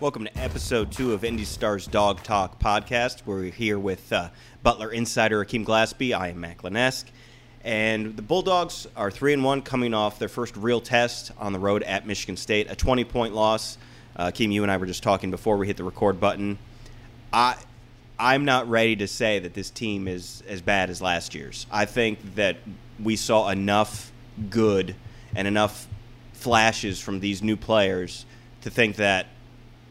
Welcome 0.00 0.24
to 0.24 0.38
episode 0.38 0.90
two 0.90 1.12
of 1.12 1.24
Indy 1.24 1.44
Stars 1.44 1.86
Dawg 1.86 2.22
Talk 2.22 2.58
podcast. 2.58 3.26
We're 3.26 3.42
here 3.42 3.78
with 3.78 4.10
uh, 4.10 4.30
Butler 4.62 4.90
insider 4.90 5.44
Akeem 5.44 5.62
Glaspie. 5.62 6.18
I 6.18 6.28
am 6.28 6.40
Matt 6.40 6.56
Glenesk. 6.56 7.04
And 7.64 8.16
the 8.16 8.22
Bulldogs 8.22 8.86
are 8.96 9.10
three 9.10 9.34
and 9.34 9.44
one, 9.44 9.60
coming 9.60 9.92
off 9.92 10.18
their 10.18 10.30
first 10.30 10.56
real 10.56 10.80
test 10.80 11.32
on 11.36 11.52
the 11.52 11.58
road 11.58 11.82
at 11.82 12.06
Michigan 12.06 12.38
State. 12.38 12.70
A 12.70 12.74
twenty-point 12.74 13.34
loss. 13.34 13.76
Uh, 14.16 14.28
Akeem, 14.28 14.50
you 14.50 14.62
and 14.62 14.72
I 14.72 14.78
were 14.78 14.86
just 14.86 15.02
talking 15.02 15.30
before 15.30 15.58
we 15.58 15.66
hit 15.66 15.76
the 15.76 15.84
record 15.84 16.18
button. 16.18 16.58
I, 17.30 17.58
I'm 18.18 18.46
not 18.46 18.70
ready 18.70 18.96
to 18.96 19.06
say 19.06 19.38
that 19.40 19.52
this 19.52 19.68
team 19.68 20.08
is 20.08 20.42
as 20.48 20.62
bad 20.62 20.88
as 20.88 21.02
last 21.02 21.34
year's. 21.34 21.66
I 21.70 21.84
think 21.84 22.36
that 22.36 22.56
we 22.98 23.16
saw 23.16 23.50
enough 23.50 24.12
good 24.48 24.94
and 25.36 25.46
enough 25.46 25.86
flashes 26.32 26.98
from 26.98 27.20
these 27.20 27.42
new 27.42 27.58
players 27.58 28.24
to 28.62 28.70
think 28.70 28.96
that 28.96 29.26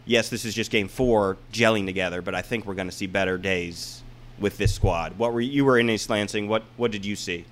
yes, 0.09 0.29
this 0.29 0.43
is 0.43 0.53
just 0.53 0.71
game 0.71 0.87
four 0.87 1.37
gelling 1.53 1.85
together, 1.85 2.21
but 2.21 2.35
I 2.35 2.41
think 2.41 2.65
we're 2.65 2.73
going 2.73 2.89
to 2.89 2.95
see 2.95 3.07
better 3.07 3.37
days 3.37 4.01
with 4.39 4.57
this 4.57 4.73
squad. 4.73 5.17
What 5.17 5.33
were 5.33 5.41
you 5.41 5.63
were 5.63 5.77
in 5.77 5.89
East 5.89 6.09
Lansing? 6.09 6.49
What 6.49 6.63
what 6.75 6.91
did 6.91 7.05
you 7.05 7.15
see? 7.15 7.45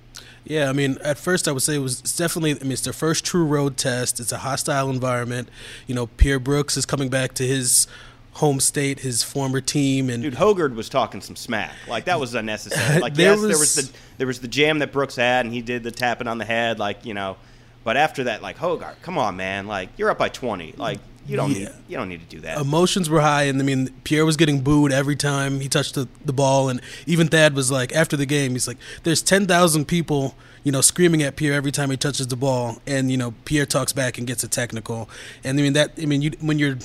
Yeah, 0.44 0.68
I 0.68 0.72
mean, 0.72 0.98
at 1.04 1.18
first 1.18 1.46
I 1.46 1.52
would 1.52 1.62
say 1.62 1.76
it 1.76 1.78
was 1.78 2.00
it's 2.00 2.16
definitely. 2.16 2.52
I 2.52 2.64
mean, 2.64 2.72
it's 2.72 2.82
their 2.82 2.92
first 2.92 3.24
true 3.24 3.44
road 3.44 3.76
test. 3.76 4.20
It's 4.20 4.32
a 4.32 4.38
hostile 4.38 4.90
environment. 4.90 5.48
You 5.86 5.94
know, 5.94 6.08
Pierre 6.08 6.40
Brooks 6.40 6.76
is 6.76 6.84
coming 6.84 7.08
back 7.08 7.32
to 7.34 7.46
his 7.46 7.86
home 8.34 8.60
state, 8.60 9.00
his 9.00 9.22
former 9.22 9.60
team, 9.60 10.10
and 10.10 10.22
dude, 10.22 10.34
Hoggard 10.34 10.74
was 10.74 10.88
talking 10.88 11.20
some 11.20 11.36
smack. 11.36 11.74
Like 11.86 12.06
that 12.06 12.18
was 12.18 12.34
unnecessary. 12.34 13.00
Like 13.08 13.14
there 13.14 13.32
yes, 13.32 13.40
was, 13.40 13.48
there 13.48 13.58
was 13.58 13.74
the 13.74 13.98
there 14.18 14.26
was 14.26 14.40
the 14.40 14.48
jam 14.48 14.80
that 14.80 14.92
Brooks 14.92 15.16
had, 15.16 15.46
and 15.46 15.54
he 15.54 15.62
did 15.62 15.84
the 15.84 15.90
tapping 15.92 16.26
on 16.26 16.38
the 16.38 16.44
head, 16.44 16.78
like 16.78 17.04
you 17.04 17.14
know. 17.14 17.36
But 17.84 17.96
after 17.96 18.24
that, 18.24 18.42
like 18.42 18.58
Hoggard, 18.58 19.00
come 19.02 19.16
on, 19.18 19.36
man, 19.36 19.66
like 19.66 19.90
you're 19.96 20.10
up 20.10 20.18
by 20.18 20.28
twenty, 20.28 20.74
like 20.76 20.98
you 21.28 21.36
don't 21.36 21.50
yeah. 21.50 21.58
need 21.58 21.68
you 21.88 21.96
don't 21.96 22.08
need 22.08 22.20
to 22.20 22.36
do 22.36 22.40
that. 22.40 22.58
Emotions 22.58 23.10
were 23.10 23.20
high, 23.20 23.44
and 23.44 23.60
I 23.60 23.64
mean 23.64 23.90
Pierre 24.04 24.24
was 24.24 24.36
getting 24.36 24.60
booed 24.60 24.92
every 24.92 25.16
time 25.16 25.60
he 25.60 25.68
touched 25.68 25.94
the, 25.94 26.08
the 26.24 26.32
ball, 26.32 26.68
and 26.68 26.80
even 27.06 27.28
Thad 27.28 27.54
was 27.54 27.70
like 27.70 27.92
after 27.94 28.16
the 28.16 28.26
game, 28.26 28.52
he's 28.52 28.66
like, 28.66 28.78
"There's 29.02 29.22
ten 29.22 29.46
thousand 29.46 29.86
people." 29.86 30.34
You 30.64 30.72
know, 30.72 30.80
screaming 30.80 31.22
at 31.22 31.36
Pierre 31.36 31.54
every 31.54 31.70
time 31.70 31.90
he 31.90 31.96
touches 31.96 32.26
the 32.26 32.36
ball, 32.36 32.78
and 32.86 33.10
you 33.10 33.16
know 33.16 33.32
Pierre 33.44 33.64
talks 33.64 33.92
back 33.92 34.18
and 34.18 34.26
gets 34.26 34.42
a 34.42 34.48
technical, 34.48 35.08
and 35.44 35.58
I 35.58 35.62
mean 35.62 35.72
that. 35.74 35.92
I 36.00 36.06
mean, 36.06 36.20
you, 36.20 36.32
when 36.40 36.58
you're 36.58 36.78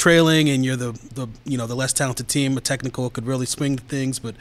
trailing 0.00 0.48
and 0.48 0.64
you're 0.64 0.76
the, 0.76 0.92
the 1.14 1.28
you 1.44 1.58
know 1.58 1.66
the 1.66 1.74
less 1.74 1.92
talented 1.92 2.26
team, 2.26 2.56
a 2.56 2.60
technical 2.60 3.10
could 3.10 3.26
really 3.26 3.44
swing 3.44 3.76
things. 3.76 4.18
But 4.18 4.34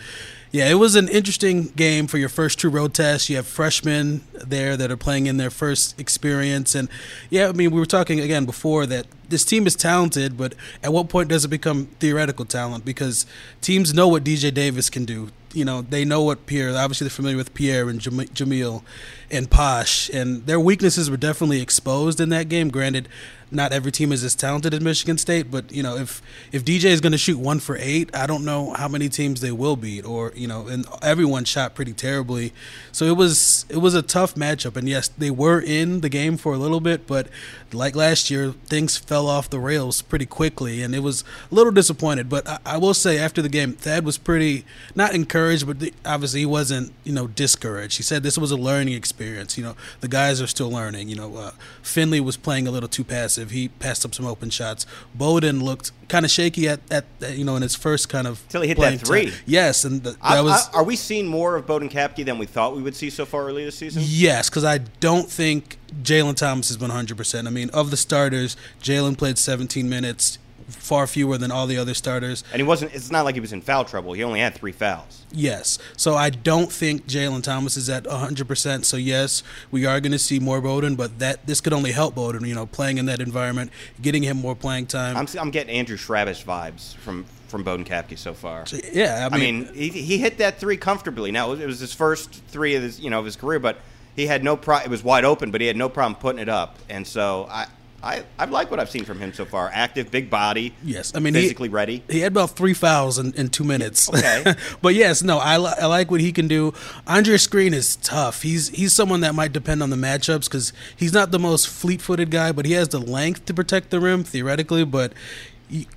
yeah, 0.52 0.70
it 0.70 0.76
was 0.76 0.96
an 0.96 1.10
interesting 1.10 1.68
game 1.76 2.08
for 2.08 2.18
your 2.18 2.30
first 2.30 2.60
true 2.60 2.70
road 2.70 2.94
test. 2.94 3.30
You 3.30 3.36
have 3.36 3.46
freshmen 3.46 4.22
there 4.34 4.78
that 4.78 4.90
are 4.90 4.98
playing 4.98 5.28
in 5.28 5.36
their 5.36 5.50
first 5.50 6.00
experience, 6.00 6.76
and 6.76 6.88
yeah, 7.30 7.50
I 7.50 7.52
mean 7.52 7.72
we 7.72 7.80
were 7.80 7.86
talking 7.86 8.22
again 8.22 8.46
before 8.46 8.86
that 8.86 9.06
this 9.28 9.44
team 9.44 9.68
is 9.68 9.76
talented, 9.76 10.38
but 10.38 10.56
at 10.82 10.94
what 10.94 11.10
point 11.10 11.30
does 11.30 11.44
it 11.44 11.50
become 11.50 11.88
theoretical 12.00 12.46
talent? 12.46 12.86
Because 12.86 13.26
teams 13.62 13.94
know 13.94 14.08
what 14.08 14.24
DJ 14.24 14.54
Davis 14.54 14.90
can 14.90 15.06
do. 15.06 15.30
You 15.54 15.66
know, 15.66 15.82
they 15.82 16.06
know 16.06 16.24
what 16.24 16.46
Pierre. 16.46 16.70
Obviously, 16.76 17.06
they're 17.06 17.12
familiar 17.12 17.38
with 17.38 17.54
Pierre 17.54 17.90
and 17.90 18.00
Jahmyl 18.00 18.84
and 19.32 19.50
Posh, 19.50 20.10
and 20.10 20.46
their 20.46 20.60
weaknesses 20.60 21.10
were 21.10 21.18
definitely 21.18 21.62
exposed 21.62 22.20
in 22.20 22.30
that 22.30 22.50
game. 22.50 22.70
Granted, 22.70 23.08
not 23.52 23.72
every 23.72 23.92
team 23.92 24.12
is 24.12 24.24
as 24.24 24.36
talented 24.36 24.74
as 24.74 24.82
Michigan 24.82 25.18
State, 25.18 25.50
but 25.50 25.72
you 25.72 25.82
know 25.82 25.98
if 25.98 26.22
if 26.52 26.64
DJ 26.64 26.86
is 26.86 27.02
going 27.02 27.12
to 27.12 27.18
shoot 27.18 27.38
one 27.38 27.60
for 27.60 27.78
eight, 27.80 28.10
I 28.16 28.28
don't 28.28 28.46
know 28.46 28.74
how 28.74 28.88
many 28.88 29.10
teams 29.10 29.42
they 29.42 29.52
will 29.52 29.76
beat, 29.76 30.06
or 30.06 30.32
you 30.36 30.48
know, 30.48 30.68
and 30.68 30.86
everyone 31.02 31.46
shot 31.46 31.76
pretty 31.76 31.94
terribly, 31.94 32.54
so 32.92 33.06
it 33.06 33.18
was 33.18 33.66
it 33.70 33.78
was 33.78 33.96
a 33.96 34.02
tough 34.02 34.36
matchup. 34.36 34.76
And 34.76 34.88
yes, 34.88 35.08
they 35.08 35.32
were 35.32 35.60
in 35.60 36.02
the 36.02 36.10
game 36.10 36.38
for 36.38 36.54
a 36.54 36.58
little 36.58 36.80
bit, 36.80 37.08
but 37.08 37.28
like 37.74 37.96
last 37.96 38.30
year, 38.30 38.52
things 38.66 38.98
fell 38.98 39.28
off 39.28 39.50
the 39.50 39.60
rails 39.60 40.02
pretty 40.02 40.26
quickly, 40.26 40.82
and 40.82 40.94
it 40.94 41.00
was 41.00 41.24
a 41.52 41.56
little 41.56 41.72
disappointed. 41.72 42.30
But 42.30 42.48
I, 42.48 42.60
I 42.66 42.78
will 42.78 42.94
say 42.94 43.18
after 43.18 43.42
the 43.42 43.50
game, 43.50 43.74
Thad 43.74 44.06
was 44.06 44.18
pretty 44.18 44.66
not 44.96 45.14
encouraged, 45.14 45.66
but 45.66 45.80
the, 45.80 45.94
obviously 46.06 46.42
he 46.42 46.46
wasn't 46.46 46.94
you 47.04 47.14
know 47.14 47.28
discouraged. 47.28 47.98
He 47.98 48.04
said 48.04 48.24
this 48.24 48.38
was 48.38 48.52
a 48.52 48.58
learning 48.58 48.94
experience. 48.94 49.19
You 49.26 49.64
know, 49.64 49.76
the 50.00 50.08
guys 50.08 50.42
are 50.42 50.48
still 50.48 50.72
learning. 50.72 51.10
You 51.10 51.16
know, 51.16 51.36
uh, 51.36 51.52
Finley 51.82 52.20
was 52.20 52.38
playing 52.38 52.68
a 52.68 52.72
little 52.72 52.90
too 52.90 53.04
passive. 53.04 53.52
He 53.52 53.68
passed 53.68 54.06
up 54.06 54.14
some 54.14 54.26
open 54.26 54.50
shots. 54.50 54.86
Boden 55.14 55.64
looked 55.64 55.92
kind 56.08 56.26
of 56.26 56.32
shaky 56.32 56.68
at, 56.68 56.80
at 56.92 57.06
you 57.30 57.46
know 57.46 57.56
in 57.56 57.62
his 57.62 57.76
first 57.76 58.10
kind 58.10 58.28
of 58.28 58.42
until 58.44 58.62
he 58.62 58.70
hit 58.70 58.78
that 58.78 59.00
three. 59.00 59.26
Time. 59.26 59.40
Yes, 59.46 59.86
and 59.86 60.04
the, 60.04 60.12
that 60.12 60.20
I, 60.22 60.42
was. 60.42 60.70
I, 60.74 60.78
are 60.80 60.84
we 60.84 60.96
seeing 60.96 61.28
more 61.28 61.56
of 61.56 61.66
Boden 61.66 61.90
Kapke 61.90 62.26
than 62.26 62.38
we 62.38 62.46
thought 62.46 62.76
we 62.76 62.82
would 62.82 62.96
see 62.96 63.10
so 63.10 63.26
far 63.26 63.46
early 63.46 63.66
this 63.66 63.76
season? 63.76 64.04
Yes, 64.06 64.50
because 64.50 64.64
I 64.64 64.80
don't 64.80 65.30
think 65.30 65.78
Jalen 66.02 66.36
Thomas 66.36 66.68
has 66.70 66.78
been 66.78 66.90
100. 66.90 67.18
percent 67.18 67.48
I 67.48 67.52
mean, 67.52 67.70
of 67.72 67.92
the 67.92 67.98
starters, 67.98 68.56
Jalen 68.82 69.18
played 69.18 69.38
17 69.38 69.90
minutes 69.90 70.40
far 70.70 71.08
fewer 71.08 71.38
than 71.38 71.52
all 71.52 71.68
the 71.68 71.78
other 71.78 71.94
starters. 71.94 72.44
And 72.52 72.60
he 72.60 72.64
wasn't. 72.64 72.94
It's 72.94 73.12
not 73.12 73.26
like 73.26 73.36
he 73.36 73.42
was 73.42 73.54
in 73.54 73.62
foul 73.62 73.86
trouble. 73.86 74.14
He 74.14 74.24
only 74.24 74.40
had 74.40 74.56
three 74.56 74.72
fouls. 74.72 75.26
Yes. 75.32 75.80
So 75.98 76.16
I 76.16 76.30
don't 76.30 76.72
think 76.72 77.06
Jalen 77.06 77.44
Thomas 77.44 77.78
is 77.78 77.90
at 77.90 78.06
100. 78.08 78.48
percent 78.48 78.86
So 78.86 78.98
yes, 78.98 79.44
we 79.72 79.86
are 79.86 80.00
going 80.00 80.12
to 80.12 80.20
see 80.20 80.40
more 80.40 80.62
Boden, 80.62 80.96
but 80.96 81.20
that 81.20 81.46
this 81.46 81.62
could 81.62 81.74
only 81.74 81.92
help 81.92 82.16
Boden. 82.16 82.46
You 82.46 82.56
know, 82.56 82.66
playing 82.66 82.98
in 82.98 83.06
that 83.08 83.20
environment, 83.20 83.72
getting 84.02 84.24
him 84.24 84.38
more 84.38 84.56
playing 84.56 84.88
time. 84.88 85.18
I'm, 85.18 85.28
I'm 85.40 85.52
getting 85.52 85.76
Andrew 85.76 85.98
Chrabascz 85.98 86.44
vibes 86.44 86.96
from 86.96 87.26
from 87.48 87.64
Boden 87.64 87.86
Kapke 87.86 88.18
so 88.18 88.34
far. 88.34 88.66
Yeah, 88.92 89.28
I 89.32 89.36
mean, 89.36 89.68
I 89.68 89.72
mean 89.72 89.74
he, 89.74 89.90
he 89.90 90.18
hit 90.18 90.38
that 90.38 90.60
three 90.60 90.78
comfortably. 90.78 91.32
Now 91.32 91.52
it 91.54 91.66
was 91.66 91.80
his 91.80 91.94
first 91.94 92.32
three 92.48 92.76
of 92.76 92.84
his 92.84 93.00
you 93.00 93.10
know 93.10 93.20
of 93.20 93.26
his 93.26 93.36
career, 93.36 93.60
but 93.60 93.80
he 94.16 94.28
had 94.28 94.44
no 94.44 94.56
pro. 94.56 94.78
It 94.78 94.90
was 94.90 95.04
wide 95.04 95.26
open, 95.26 95.52
but 95.52 95.62
he 95.62 95.68
had 95.68 95.78
no 95.78 95.90
problem 95.90 96.20
putting 96.20 96.42
it 96.42 96.50
up. 96.50 96.78
And 96.90 97.06
so 97.06 97.48
I 97.50 97.68
I, 98.02 98.24
I 98.38 98.46
like 98.46 98.72
what 98.72 98.80
I've 98.80 98.90
seen 98.90 99.06
from 99.06 99.20
him 99.20 99.34
so 99.34 99.46
far. 99.46 99.70
Active, 99.74 100.10
big 100.12 100.30
body. 100.30 100.74
Yes, 100.84 101.14
I 101.16 101.20
mean 101.20 101.34
physically 101.34 101.68
he, 101.68 101.74
ready. 101.74 102.04
He 102.10 102.20
had 102.20 102.32
about 102.32 102.52
three 102.52 102.74
fouls 102.74 103.20
in, 103.20 103.34
in 103.34 103.50
two 103.50 103.64
minutes. 103.64 104.10
Okay, 104.10 104.54
but 104.82 104.96
yes, 104.96 105.22
no, 105.22 105.38
I, 105.38 105.56
I 105.56 105.86
like 105.86 106.10
what 106.12 106.22
he 106.22 106.32
can 106.32 106.48
do. 106.48 106.74
Andre 107.08 107.38
Screen 107.38 107.74
is 107.74 107.98
tough. 107.98 108.42
He's 108.42 108.70
he's 108.70 108.94
someone 108.94 109.22
that 109.22 109.36
might 109.36 109.54
depend 109.54 109.84
on 109.84 109.90
the 109.90 109.98
matchups 109.98 110.46
because 110.46 110.74
he's 110.96 111.14
not 111.14 111.32
the 111.32 111.40
most 111.40 111.68
fleet-footed 111.68 112.32
guy, 112.32 112.52
but 112.52 112.66
he 112.66 112.74
has 112.74 112.90
the 112.90 113.00
length 113.00 113.46
to 113.46 113.54
protect 113.54 113.90
the 113.90 114.00
rim 114.00 114.24
theoretically. 114.24 114.86
But 114.86 115.14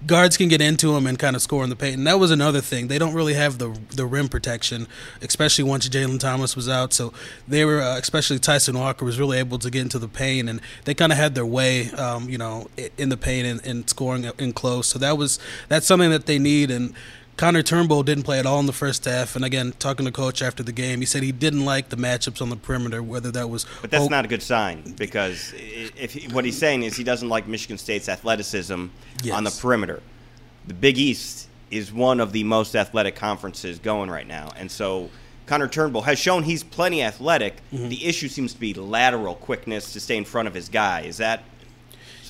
guards 0.07 0.37
can 0.37 0.49
get 0.49 0.61
into 0.61 0.95
him 0.95 1.07
and 1.07 1.19
kind 1.19 1.35
of 1.35 1.43
score 1.43 1.65
in 1.65 1.71
the 1.71 1.77
paint. 1.77 1.97
And 1.97 2.07
that 2.07 2.19
was 2.19 2.31
another 2.31 2.61
thing. 2.61 2.89
They 2.89 2.99
don't 2.99 3.15
really 3.15 3.35
have 3.35 3.59
the 3.59 3.79
the 3.91 4.07
rim 4.07 4.29
protection, 4.29 4.87
especially 5.21 5.65
once 5.65 5.89
Jalen 5.89 6.21
Thomas 6.21 6.55
was 6.55 6.69
out. 6.69 6.93
So 6.93 7.13
they 7.49 7.65
were, 7.65 7.81
uh, 7.81 7.99
especially 7.99 8.39
Tyson 8.39 8.79
Walker, 8.79 9.05
was 9.05 9.19
really 9.19 9.39
able 9.39 9.59
to 9.59 9.71
get 9.71 9.83
into 9.83 9.99
the 9.99 10.09
paint, 10.09 10.49
and 10.49 10.61
they 10.85 10.95
kind 10.95 11.13
of 11.13 11.19
had 11.19 11.35
their 11.35 11.47
way, 11.47 11.91
um, 11.93 12.29
you 12.29 12.39
know, 12.39 12.69
in 12.99 13.09
the 13.09 13.17
paint 13.17 13.47
and, 13.47 13.67
and 13.67 13.89
scoring 13.89 14.31
in 14.39 14.53
close. 14.53 14.89
So 14.89 14.99
that 14.99 15.17
was 15.17 15.39
that's 15.69 15.87
something 15.87 16.11
that 16.11 16.27
they 16.27 16.39
need 16.39 16.71
and 16.71 16.95
Connor 17.37 17.63
Turnbull 17.63 18.03
didn't 18.03 18.25
play 18.25 18.39
at 18.39 18.47
all 18.47 18.61
in 18.61 18.67
the 18.67 18.73
first 18.73 19.05
half, 19.05 19.35
and 19.37 19.45
again, 19.45 19.73
talking 19.79 20.07
to 20.07 20.13
coach 20.13 20.43
after 20.43 20.63
the 20.63 20.73
game, 20.73 21.01
he 21.01 21.07
said 21.07 21.23
he 21.23 21.33
didn't 21.33 21.65
like 21.65 21.89
the 21.89 21.97
matchups 21.97 22.43
on 22.43 22.51
the 22.51 22.57
perimeter, 22.57 23.03
whether 23.03 23.31
that 23.33 23.49
was. 23.49 23.67
But 23.81 23.91
that's 23.91 24.11
not 24.11 24.25
a 24.25 24.29
good 24.29 24.43
sign 24.43 24.95
because 24.97 25.53
if 25.57 26.13
he, 26.13 26.29
what 26.29 26.45
he's 26.45 26.59
saying 26.59 26.83
is 26.83 26.97
he 26.97 27.05
doesn't 27.05 27.29
like 27.29 27.49
Michigan 27.49 27.79
State's 27.79 28.09
athleticism 28.09 28.87
yes. 29.23 29.35
on 29.35 29.45
the 29.45 29.51
perimeter. 29.51 30.03
The 30.67 30.75
Big 30.75 30.99
East 30.99 31.49
is 31.71 31.93
one 31.93 32.21
of 32.21 32.33
the 32.33 32.45
most 32.45 32.77
athletic 32.77 33.17
conferences 33.17 33.79
going 33.79 34.11
right 34.11 34.27
now, 34.27 34.51
and 34.57 34.71
so 34.71 35.11
Connor 35.47 35.69
Turnbull 35.69 36.03
has 36.03 36.19
shown 36.19 36.45
he's 36.45 36.63
plenty 36.63 37.03
athletic. 37.03 37.57
Mm-hmm. 37.73 37.89
The 37.89 38.07
issue 38.07 38.29
seems 38.29 38.53
to 38.55 38.61
be 38.61 38.75
lateral 38.75 39.35
quickness 39.35 39.93
to 39.95 40.01
stay 40.01 40.17
in 40.17 40.25
front 40.25 40.49
of 40.49 40.55
his 40.55 40.69
guy. 40.69 41.01
Is 41.03 41.17
that 41.17 41.43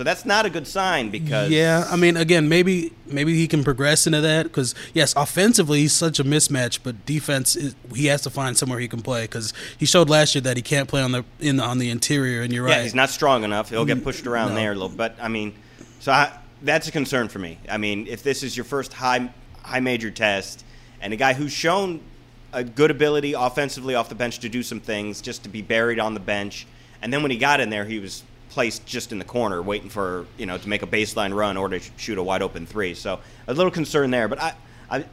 so 0.03 0.05
that's 0.05 0.25
not 0.25 0.45
a 0.45 0.51
good 0.51 0.67
sign 0.67 1.11
because 1.11 1.49
yeah, 1.49 1.87
I 1.89 1.95
mean, 1.95 2.17
again, 2.17 2.49
maybe 2.49 2.93
maybe 3.07 3.35
he 3.35 3.47
can 3.47 3.63
progress 3.63 4.05
into 4.05 4.21
that 4.21 4.43
because 4.43 4.75
yes, 4.95 5.15
offensively 5.17 5.79
he's 5.79 5.93
such 5.93 6.19
a 6.19 6.25
mismatch, 6.25 6.81
but 6.83 7.07
defense 7.07 7.55
is, 7.55 7.77
he 7.95 8.07
has 8.07 8.21
to 8.23 8.31
find 8.31 8.59
somewhere 8.59 8.81
he 8.81 8.89
can 8.89 9.01
play 9.01 9.23
because 9.23 9.55
he 9.79 9.87
showed 9.87 10.11
last 10.11 10.35
year 10.35 10.43
that 10.43 10.57
he 10.57 10.63
can't 10.63 10.89
play 10.89 11.03
on 11.03 11.13
the 11.13 11.25
in 11.39 11.61
on 11.61 11.79
the 11.79 11.89
interior, 11.89 12.43
and 12.43 12.53
you're 12.53 12.65
right. 12.65 12.71
yeah, 12.71 12.77
right. 12.79 12.83
he's 12.83 12.97
not 12.97 13.11
strong 13.11 13.45
enough. 13.45 13.71
He'll 13.71 13.85
get 13.85 13.99
mm, 13.99 14.03
pushed 14.03 14.27
around 14.27 14.49
no. 14.49 14.55
there 14.57 14.73
a 14.73 14.75
little. 14.75 14.89
But 14.89 15.15
I 15.23 15.29
mean, 15.29 15.55
so 16.01 16.11
I, 16.11 16.33
that's 16.63 16.89
a 16.89 16.91
concern 16.91 17.29
for 17.29 17.39
me. 17.39 17.61
I 17.71 17.79
mean, 17.79 18.09
if 18.09 18.25
this 18.25 18.43
is 18.43 18.57
your 18.57 18.65
first 18.65 18.93
high 18.93 19.31
high 19.63 19.79
major 19.79 20.11
test, 20.11 20.65
and 21.01 21.13
a 21.13 21.17
guy 21.17 21.33
who's 21.33 21.53
shown 21.53 22.01
a 22.53 22.65
good 22.65 22.91
ability 22.91 23.35
offensively 23.35 23.95
off 23.95 24.09
the 24.09 24.17
bench 24.17 24.41
to 24.41 24.49
do 24.49 24.65
some 24.65 24.81
things, 24.81 25.21
just 25.21 25.45
to 25.45 25.49
be 25.49 25.63
buried 25.63 26.01
on 26.01 26.15
the 26.15 26.21
bench, 26.21 26.67
and 27.03 27.13
then 27.13 27.23
when 27.23 27.31
he 27.31 27.37
got 27.37 27.61
in 27.61 27.71
there, 27.71 27.85
he 27.85 28.01
was 28.01 28.25
placed 28.53 28.85
just 28.85 29.13
in 29.13 29.19
the 29.19 29.25
corner, 29.25 29.63
waiting 29.63 29.89
for 29.89 30.27
you 30.37 30.45
know 30.45 30.59
to 30.59 30.69
make 30.69 30.83
a 30.83 30.87
baseline 30.87 31.35
run 31.35 31.57
or 31.57 31.69
to 31.71 31.81
shoot 31.97 32.19
a 32.19 32.23
wide 32.23 32.43
open 32.43 32.67
three. 32.67 32.93
So 32.93 33.19
a 33.49 33.55
little 33.55 33.71
concern 33.71 34.11
there, 34.11 34.29
but 34.29 34.41
I, 34.41 34.55
I 34.91 35.05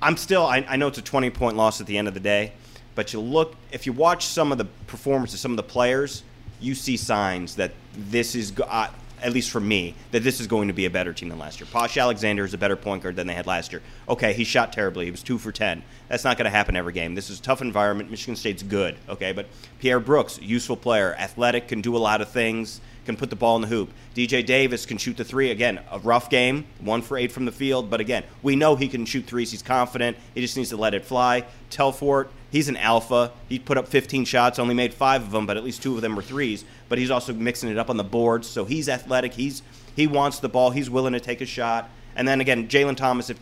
I'm 0.00 0.16
still 0.16 0.46
I, 0.46 0.64
I 0.68 0.76
know 0.76 0.86
it's 0.86 0.98
a 0.98 1.02
20 1.02 1.30
point 1.30 1.56
loss 1.56 1.80
at 1.80 1.86
the 1.86 1.98
end 1.98 2.06
of 2.06 2.14
the 2.14 2.20
day, 2.20 2.52
but 2.94 3.12
you 3.12 3.20
look 3.20 3.56
if 3.72 3.86
you 3.86 3.92
watch 3.92 4.24
some 4.26 4.52
of 4.52 4.58
the 4.58 4.66
performances, 4.86 5.40
some 5.40 5.50
of 5.50 5.56
the 5.56 5.64
players, 5.64 6.22
you 6.60 6.76
see 6.76 6.96
signs 6.96 7.56
that 7.56 7.72
this 7.96 8.34
is. 8.34 8.52
Uh, 8.60 8.88
at 9.22 9.32
least 9.32 9.50
for 9.50 9.60
me, 9.60 9.94
that 10.10 10.22
this 10.22 10.40
is 10.40 10.46
going 10.46 10.68
to 10.68 10.74
be 10.74 10.86
a 10.86 10.90
better 10.90 11.12
team 11.12 11.28
than 11.28 11.38
last 11.38 11.60
year. 11.60 11.68
Posh 11.70 11.96
Alexander 11.96 12.44
is 12.44 12.54
a 12.54 12.58
better 12.58 12.76
point 12.76 13.02
guard 13.02 13.16
than 13.16 13.26
they 13.26 13.34
had 13.34 13.46
last 13.46 13.72
year. 13.72 13.82
Okay, 14.08 14.32
he 14.32 14.44
shot 14.44 14.72
terribly. 14.72 15.04
He 15.04 15.10
was 15.10 15.22
two 15.22 15.38
for 15.38 15.52
ten. 15.52 15.82
That's 16.08 16.24
not 16.24 16.36
going 16.36 16.44
to 16.44 16.50
happen 16.50 16.76
every 16.76 16.92
game. 16.92 17.14
This 17.14 17.30
is 17.30 17.38
a 17.38 17.42
tough 17.42 17.62
environment. 17.62 18.10
Michigan 18.10 18.36
State's 18.36 18.62
good. 18.62 18.96
Okay, 19.08 19.32
but 19.32 19.46
Pierre 19.78 20.00
Brooks, 20.00 20.40
useful 20.40 20.76
player, 20.76 21.14
athletic, 21.14 21.68
can 21.68 21.80
do 21.80 21.96
a 21.96 21.98
lot 21.98 22.20
of 22.20 22.30
things 22.30 22.80
can 23.10 23.16
put 23.16 23.30
the 23.30 23.36
ball 23.36 23.56
in 23.56 23.62
the 23.62 23.68
hoop. 23.68 23.90
DJ 24.14 24.44
Davis 24.44 24.86
can 24.86 24.98
shoot 24.98 25.16
the 25.16 25.24
three. 25.24 25.50
Again, 25.50 25.80
a 25.90 25.98
rough 25.98 26.30
game, 26.30 26.66
one 26.80 27.02
for 27.02 27.16
eight 27.16 27.32
from 27.32 27.44
the 27.44 27.52
field. 27.52 27.90
But 27.90 28.00
again, 28.00 28.24
we 28.42 28.56
know 28.56 28.76
he 28.76 28.88
can 28.88 29.04
shoot 29.04 29.26
threes. 29.26 29.50
He's 29.50 29.62
confident. 29.62 30.16
He 30.34 30.40
just 30.40 30.56
needs 30.56 30.70
to 30.70 30.76
let 30.76 30.94
it 30.94 31.04
fly. 31.04 31.44
Telfort, 31.70 32.28
he's 32.50 32.68
an 32.68 32.76
alpha. 32.76 33.32
He 33.48 33.58
put 33.58 33.78
up 33.78 33.88
15 33.88 34.24
shots, 34.24 34.58
only 34.58 34.74
made 34.74 34.94
five 34.94 35.22
of 35.22 35.30
them, 35.30 35.46
but 35.46 35.56
at 35.56 35.64
least 35.64 35.82
two 35.82 35.94
of 35.94 36.02
them 36.02 36.16
were 36.16 36.22
threes. 36.22 36.64
But 36.88 36.98
he's 36.98 37.10
also 37.10 37.32
mixing 37.32 37.70
it 37.70 37.78
up 37.78 37.90
on 37.90 37.96
the 37.96 38.04
boards. 38.04 38.48
So 38.48 38.64
he's 38.64 38.88
athletic. 38.88 39.34
He's 39.34 39.62
he 39.96 40.06
wants 40.06 40.38
the 40.38 40.48
ball. 40.48 40.70
He's 40.70 40.88
willing 40.88 41.12
to 41.12 41.20
take 41.20 41.40
a 41.40 41.46
shot. 41.46 41.90
And 42.14 42.26
then 42.26 42.40
again, 42.40 42.68
Jalen 42.68 42.96
Thomas, 42.96 43.30
if 43.30 43.38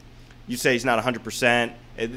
you 0.47 0.57
say 0.57 0.73
he's 0.73 0.85
not 0.85 1.03
100%, 1.03 1.73
eh, 1.99 2.09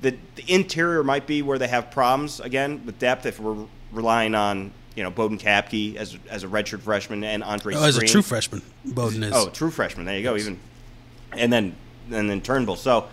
the, 0.00 0.16
the 0.36 0.44
interior 0.46 1.02
might 1.02 1.26
be 1.26 1.42
where 1.42 1.58
they 1.58 1.68
have 1.68 1.90
problems 1.90 2.40
again 2.40 2.84
with 2.86 2.98
depth 2.98 3.26
if 3.26 3.40
we're 3.40 3.66
relying 3.90 4.34
on 4.34 4.72
you 4.94 5.02
know 5.02 5.10
Boden 5.10 5.38
Kapke 5.38 5.94
as 5.96 6.18
as 6.28 6.42
a 6.42 6.48
redshirt 6.48 6.80
freshman 6.80 7.22
and 7.22 7.44
Andre. 7.44 7.74
Oh, 7.74 7.84
as 7.84 7.96
a 7.96 8.06
true 8.06 8.22
freshman, 8.22 8.62
Boden 8.84 9.22
is. 9.22 9.32
Oh, 9.32 9.48
true 9.48 9.70
freshman. 9.70 10.06
There 10.06 10.16
you 10.16 10.24
go. 10.24 10.36
Even 10.36 10.58
and 11.32 11.52
then 11.52 11.76
and 12.10 12.28
then 12.28 12.40
Turnbull. 12.40 12.76
So 12.76 13.08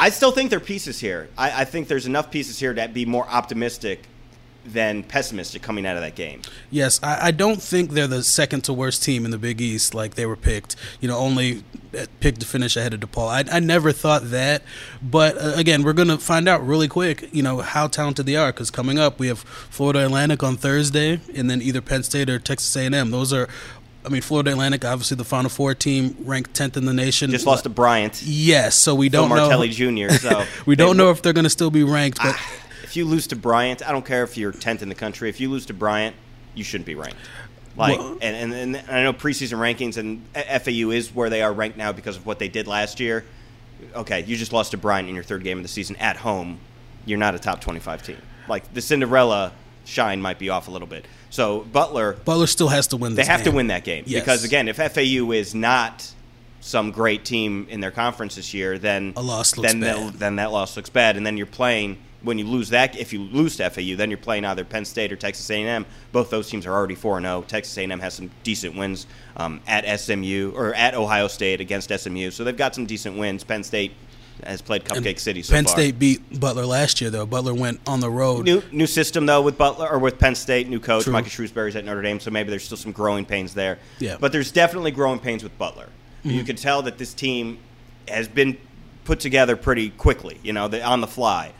I 0.00 0.08
still 0.08 0.32
think 0.32 0.48
there 0.48 0.56
are 0.56 0.60
pieces 0.60 0.98
here. 0.98 1.28
I, 1.36 1.60
I 1.60 1.64
think 1.66 1.86
there's 1.88 2.06
enough 2.06 2.30
pieces 2.30 2.58
here 2.58 2.72
to 2.72 2.88
be 2.88 3.04
more 3.04 3.28
optimistic 3.28 4.04
than 4.64 5.02
pessimistic 5.02 5.60
coming 5.62 5.84
out 5.86 5.96
of 5.96 6.02
that 6.02 6.14
game. 6.14 6.40
Yes, 6.70 7.00
I, 7.02 7.28
I, 7.28 7.30
don't 7.30 7.62
think 7.62 7.90
they're 7.90 8.06
the 8.06 8.22
second 8.22 8.62
to 8.64 8.72
worst 8.72 9.02
team 9.02 9.24
in 9.24 9.30
the 9.30 9.38
Big 9.38 9.60
East. 9.60 9.94
Like 9.94 10.14
they 10.14 10.26
were 10.26 10.36
picked, 10.36 10.76
you 11.00 11.08
know, 11.08 11.16
only 11.16 11.64
picked 12.20 12.40
to 12.40 12.46
finish 12.46 12.76
ahead 12.76 12.94
of 12.94 13.00
DePaul. 13.00 13.28
I, 13.28 13.56
I 13.56 13.60
never 13.60 13.92
thought 13.92 14.30
that, 14.30 14.62
but 15.02 15.36
uh, 15.36 15.52
again, 15.56 15.82
we're 15.82 15.94
gonna 15.94 16.18
find 16.18 16.48
out 16.48 16.64
really 16.66 16.88
quick, 16.88 17.28
you 17.32 17.42
know, 17.42 17.60
how 17.60 17.86
talented 17.86 18.26
they 18.26 18.36
are. 18.36 18.52
Because 18.52 18.70
coming 18.70 18.98
up, 18.98 19.18
we 19.18 19.28
have 19.28 19.40
Florida 19.40 20.04
Atlantic 20.04 20.42
on 20.42 20.56
Thursday, 20.56 21.20
and 21.34 21.50
then 21.50 21.62
either 21.62 21.80
Penn 21.80 22.02
State 22.02 22.28
or 22.28 22.38
Texas 22.38 22.74
A&M. 22.76 23.10
Those 23.10 23.32
are 23.32 23.48
I 24.04 24.08
mean, 24.08 24.22
Florida 24.22 24.50
Atlantic, 24.52 24.84
obviously 24.84 25.16
the 25.16 25.24
Final 25.24 25.50
Four 25.50 25.74
team, 25.74 26.16
ranked 26.20 26.54
tenth 26.54 26.76
in 26.76 26.86
the 26.86 26.94
nation. 26.94 27.30
Just 27.30 27.46
lost 27.46 27.64
to 27.64 27.68
Bryant. 27.70 28.22
Yes, 28.22 28.74
so 28.74 28.94
we 28.94 29.08
don't 29.08 29.28
Phil 29.28 29.36
know. 29.36 29.42
Martelli 29.42 29.68
Jr. 29.68 30.14
So 30.20 30.44
we 30.66 30.76
don't 30.76 30.96
know 30.96 31.10
if 31.10 31.22
they're 31.22 31.32
going 31.32 31.44
to 31.44 31.50
still 31.50 31.70
be 31.70 31.84
ranked. 31.84 32.18
But 32.18 32.34
ah, 32.38 32.52
if 32.82 32.96
you 32.96 33.04
lose 33.04 33.26
to 33.28 33.36
Bryant, 33.36 33.86
I 33.86 33.92
don't 33.92 34.04
care 34.04 34.22
if 34.22 34.36
you're 34.36 34.52
tenth 34.52 34.82
in 34.82 34.88
the 34.88 34.94
country. 34.94 35.28
If 35.28 35.40
you 35.40 35.50
lose 35.50 35.66
to 35.66 35.74
Bryant, 35.74 36.16
you 36.54 36.64
shouldn't 36.64 36.86
be 36.86 36.94
ranked. 36.94 37.16
Like, 37.76 37.98
well, 37.98 38.18
and, 38.20 38.52
and, 38.52 38.76
and 38.76 38.90
I 38.90 39.02
know 39.02 39.12
preseason 39.12 39.58
rankings 39.58 39.96
and 39.96 40.26
FAU 40.34 40.90
is 40.90 41.14
where 41.14 41.30
they 41.30 41.42
are 41.42 41.52
ranked 41.52 41.76
now 41.78 41.92
because 41.92 42.16
of 42.16 42.26
what 42.26 42.38
they 42.38 42.48
did 42.48 42.66
last 42.66 43.00
year. 43.00 43.24
Okay, 43.94 44.24
you 44.24 44.36
just 44.36 44.52
lost 44.52 44.72
to 44.72 44.76
Bryant 44.76 45.08
in 45.08 45.14
your 45.14 45.24
third 45.24 45.44
game 45.44 45.58
of 45.58 45.62
the 45.62 45.68
season 45.68 45.96
at 45.96 46.16
home. 46.16 46.58
You're 47.06 47.18
not 47.18 47.34
a 47.34 47.38
top 47.38 47.60
25 47.60 48.02
team. 48.02 48.18
Like 48.48 48.72
the 48.74 48.80
Cinderella 48.80 49.52
shine 49.90 50.22
might 50.22 50.38
be 50.38 50.48
off 50.48 50.68
a 50.68 50.70
little 50.70 50.88
bit. 50.88 51.04
So 51.30 51.60
Butler, 51.60 52.14
Butler 52.24 52.46
still 52.46 52.68
has 52.68 52.86
to 52.88 52.96
win. 52.96 53.14
They 53.14 53.24
have 53.24 53.40
game. 53.40 53.52
to 53.52 53.56
win 53.56 53.66
that 53.68 53.84
game 53.84 54.04
yes. 54.06 54.22
because 54.22 54.44
again, 54.44 54.68
if 54.68 54.76
FAU 54.76 55.32
is 55.32 55.54
not 55.54 56.12
some 56.60 56.90
great 56.90 57.24
team 57.24 57.66
in 57.70 57.80
their 57.80 57.90
conference 57.90 58.36
this 58.36 58.52
year, 58.54 58.78
then 58.78 59.12
a 59.16 59.22
loss 59.22 59.56
looks 59.56 59.72
then 59.72 59.80
bad. 59.80 60.14
then 60.14 60.36
that 60.36 60.52
loss 60.52 60.76
looks 60.76 60.90
bad, 60.90 61.16
and 61.16 61.26
then 61.26 61.36
you're 61.36 61.46
playing 61.46 61.98
when 62.22 62.38
you 62.38 62.44
lose 62.44 62.68
that, 62.70 62.96
if 62.96 63.12
you 63.12 63.20
lose 63.20 63.56
to 63.56 63.70
FAU, 63.70 63.96
then 63.96 64.10
you're 64.10 64.18
playing 64.18 64.44
either 64.44 64.64
Penn 64.64 64.84
State 64.84 65.12
or 65.12 65.16
Texas 65.16 65.50
A&M. 65.50 65.86
Both 66.12 66.30
those 66.30 66.50
teams 66.50 66.66
are 66.66 66.72
already 66.72 66.94
four 66.94 67.16
and 67.16 67.24
zero. 67.24 67.42
Texas 67.42 67.76
A&M 67.78 68.00
has 68.00 68.14
some 68.14 68.30
decent 68.42 68.76
wins 68.76 69.06
um, 69.36 69.60
at 69.66 70.00
SMU 70.00 70.52
or 70.54 70.74
at 70.74 70.94
Ohio 70.94 71.28
State 71.28 71.60
against 71.60 71.90
SMU, 71.90 72.30
so 72.30 72.44
they've 72.44 72.56
got 72.56 72.74
some 72.74 72.86
decent 72.86 73.16
wins. 73.16 73.44
Penn 73.44 73.62
State 73.64 73.92
has 74.44 74.62
played 74.62 74.84
Cupcake 74.84 75.06
and 75.06 75.18
City 75.18 75.42
so 75.42 75.54
Penn 75.54 75.64
far. 75.64 75.74
State 75.74 75.98
beat 75.98 76.40
Butler 76.40 76.66
last 76.66 77.00
year, 77.00 77.10
though. 77.10 77.26
Butler 77.26 77.54
went 77.54 77.80
on 77.86 78.00
the 78.00 78.10
road. 78.10 78.44
New 78.44 78.62
new 78.72 78.86
system 78.86 79.26
though 79.26 79.42
with 79.42 79.58
Butler 79.58 79.88
or 79.88 79.98
with 79.98 80.18
Penn 80.18 80.34
State, 80.34 80.68
new 80.68 80.80
coach 80.80 81.04
True. 81.04 81.12
Micah 81.12 81.30
Shrewsberry's 81.30 81.76
at 81.76 81.84
Notre 81.84 82.02
Dame, 82.02 82.20
so 82.20 82.30
maybe 82.30 82.50
there's 82.50 82.64
still 82.64 82.76
some 82.76 82.92
growing 82.92 83.24
pains 83.24 83.54
there. 83.54 83.78
Yeah. 83.98 84.16
But 84.20 84.32
there's 84.32 84.52
definitely 84.52 84.90
growing 84.90 85.18
pains 85.18 85.42
with 85.42 85.56
Butler. 85.58 85.88
Mm-hmm. 86.24 86.30
You 86.30 86.44
can 86.44 86.56
tell 86.56 86.82
that 86.82 86.98
this 86.98 87.14
team 87.14 87.58
has 88.08 88.28
been 88.28 88.58
put 89.04 89.20
together 89.20 89.56
pretty 89.56 89.90
quickly, 89.90 90.38
you 90.42 90.52
know, 90.52 90.64
on 90.84 91.00
the 91.00 91.06
fly 91.06 91.52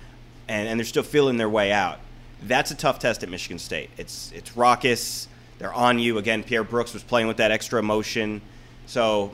and, 0.51 0.69
and 0.69 0.81
they're 0.81 0.85
still 0.85 1.05
feeling 1.05 1.37
their 1.37 1.49
way 1.49 1.73
out. 1.73 2.01
That's 2.43 2.71
a 2.71 2.75
tough 2.75 2.99
test 2.99 3.23
at 3.23 3.29
Michigan 3.29 3.59
State. 3.59 3.91
It's 3.97 4.33
it's 4.33 4.57
raucous. 4.57 5.29
They're 5.59 5.73
on 5.73 5.99
you 5.99 6.19
again. 6.19 6.43
Pierre 6.43 6.65
Brooks 6.65 6.93
was 6.93 7.03
playing 7.03 7.29
with 7.29 7.37
that 7.37 7.51
extra 7.51 7.79
emotion, 7.79 8.41
so 8.87 9.33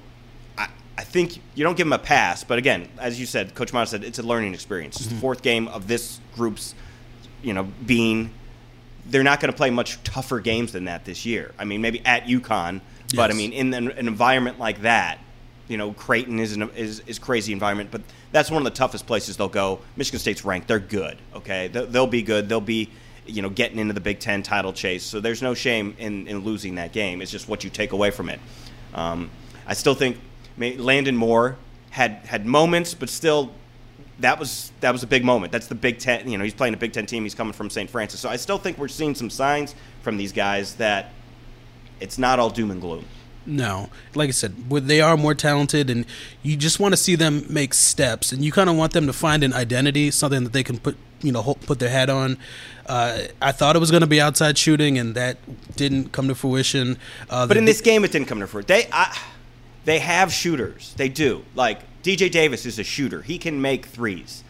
I, 0.99 1.05
think 1.05 1.41
you 1.55 1.65
don't 1.65 1.77
give 1.77 1.87
him 1.87 1.93
a 1.93 1.99
pass. 1.99 2.45
But 2.45 2.59
again, 2.59 2.89
as 2.99 3.19
you 3.19 3.27
said, 3.27 3.55
Coach 3.55 3.73
Matta 3.73 3.87
said 3.87 4.05
it's 4.05 4.19
a 4.19 4.23
learning 4.23 4.55
experience. 4.55 4.97
It's 4.97 5.07
the 5.07 5.13
mm-hmm. 5.13 5.21
fourth 5.21 5.43
game 5.43 5.69
of 5.69 5.89
this 5.89 6.21
group's, 6.35 6.75
you 7.43 7.53
know, 7.53 7.65
being. 7.85 8.31
They're 9.09 9.23
not 9.23 9.41
going 9.41 9.53
to 9.53 9.57
play 9.57 9.71
much 9.71 10.03
tougher 10.03 10.41
games 10.41 10.73
than 10.73 10.87
that 10.87 11.05
this 11.05 11.25
year. 11.25 11.53
I 11.59 11.65
mean, 11.65 11.81
maybe 11.81 12.05
at 12.05 12.25
UConn, 12.25 12.81
but 13.15 13.31
I 13.31 13.35
mean, 13.35 13.53
in 13.53 13.73
an, 13.73 13.93
an 13.93 14.09
environment 14.09 14.59
like 14.59 14.83
that, 14.83 15.21
you 15.69 15.77
know, 15.77 15.93
Creighton 15.93 16.39
is 16.39 16.55
an, 16.55 16.71
is 16.71 17.01
is 17.07 17.19
crazy 17.19 17.53
environment, 17.53 17.91
but 17.91 18.01
that's 18.33 18.51
one 18.51 18.59
of 18.59 18.65
the 18.65 18.77
toughest 18.77 19.07
places 19.07 19.37
they'll 19.37 19.49
go. 19.49 19.81
Michigan 19.97 20.21
State's 20.21 20.45
ranked; 20.45 20.69
they're 20.69 20.79
good. 20.79 21.19
Okay, 21.35 21.69
they'll 21.69 22.07
be 22.07 22.23
good. 22.23 22.49
They'll 22.49 22.61
be 22.61 22.91
you 23.27 23.43
know 23.43 23.51
getting 23.51 23.79
into 23.79 23.95
the 23.95 24.01
Big 24.01 24.21
Ten 24.21 24.43
title 24.43 24.73
chase. 24.73 25.03
So 25.05 25.21
there's 25.21 25.43
no 25.43 25.55
shame 25.55 25.97
in, 25.99 26.27
in 26.29 26.41
losing 26.41 26.77
that 26.77 26.93
game. 26.93 27.21
It's 27.21 27.31
just 27.31 27.49
what 27.49 27.65
you 27.65 27.71
take 27.71 27.93
away 27.93 28.11
from 28.11 28.29
it. 28.29 28.41
Um, 28.95 29.31
I 29.67 29.75
still 29.75 29.95
think 29.95 30.19
Landon 30.59 31.17
Moore 31.17 31.57
had 31.91 32.13
had 32.27 32.47
moments, 32.47 32.95
but 32.95 33.09
still 33.09 33.53
that 34.21 34.39
was 34.39 34.73
that 34.81 34.93
was 34.93 35.03
a 35.03 35.07
big 35.07 35.25
moment. 35.25 35.53
That's 35.53 35.67
the 35.67 35.75
Big 35.75 35.99
Ten. 35.99 36.29
You 36.29 36.39
know, 36.39 36.45
he's 36.45 36.55
playing 36.55 36.75
a 36.75 36.77
Big 36.77 36.93
Ten 36.93 37.07
team. 37.07 37.23
He's 37.23 37.35
coming 37.35 37.53
from 37.53 37.71
St. 37.71 37.89
Francis. 37.91 38.21
So 38.21 38.29
I 38.29 38.37
still 38.37 38.59
think 38.59 38.79
we're 38.79 38.89
seeing 38.89 39.15
some 39.15 39.31
signs 39.31 39.75
from 40.03 40.17
these 40.17 40.33
guys 40.33 40.75
that 40.77 41.13
it's 42.01 42.19
not 42.19 42.39
all 42.39 42.51
doom 42.51 42.71
and 42.71 42.81
gloom. 42.81 43.05
No, 43.49 43.91
like 44.15 44.29
I 44.29 44.33
said, 44.33 44.69
they 44.69 45.01
are 45.01 45.17
more 45.17 45.35
talented, 45.35 45.89
and 45.89 46.05
you 46.43 46.57
just 46.57 46.81
want 46.81 46.93
to 46.93 46.97
see 46.97 47.15
them 47.15 47.47
make 47.49 47.75
steps, 47.75 48.33
and 48.33 48.45
you 48.45 48.51
kind 48.51 48.69
of 48.69 48.77
want 48.77 48.93
them 48.93 49.07
to 49.07 49.13
find 49.13 49.45
an 49.45 49.53
identity, 49.53 50.11
something 50.11 50.43
that 50.43 50.53
they 50.53 50.65
can 50.65 50.79
put, 50.79 50.97
you 51.23 51.31
know, 51.31 51.55
put 51.55 51.79
their 51.79 51.89
head 51.89 52.11
on. 52.11 52.39
Uh, 52.87 53.21
I 53.41 53.53
thought 53.53 53.77
it 53.77 53.79
was 53.79 53.93
going 53.93 54.01
to 54.01 54.09
be 54.09 54.21
outside 54.21 54.59
shooting, 54.59 54.99
and 54.99 55.15
that 55.15 55.39
didn't 55.77 56.11
come 56.11 56.27
to 56.27 56.35
fruition. 56.35 56.99
Uh, 57.31 57.47
but 57.47 57.57
in 57.57 57.67
this 57.67 57.81
game, 57.81 58.05
it 58.05 58.11
didn't 58.11 58.27
come 58.27 58.41
to 58.41 58.49
fruition. 58.49 58.67
They, 58.67 58.89
I, 58.91 59.17
they 59.87 60.01
have 60.01 60.33
shooters. 60.33 60.93
They 60.99 61.09
do. 61.09 61.45
Like 61.55 61.81
DJ 62.03 62.31
Davis 62.31 62.67
is 62.67 62.79
a 62.79 62.85
shooter. 62.85 63.23
He 63.23 63.39
can 63.39 63.63
make 63.63 63.87
threes. 63.87 64.45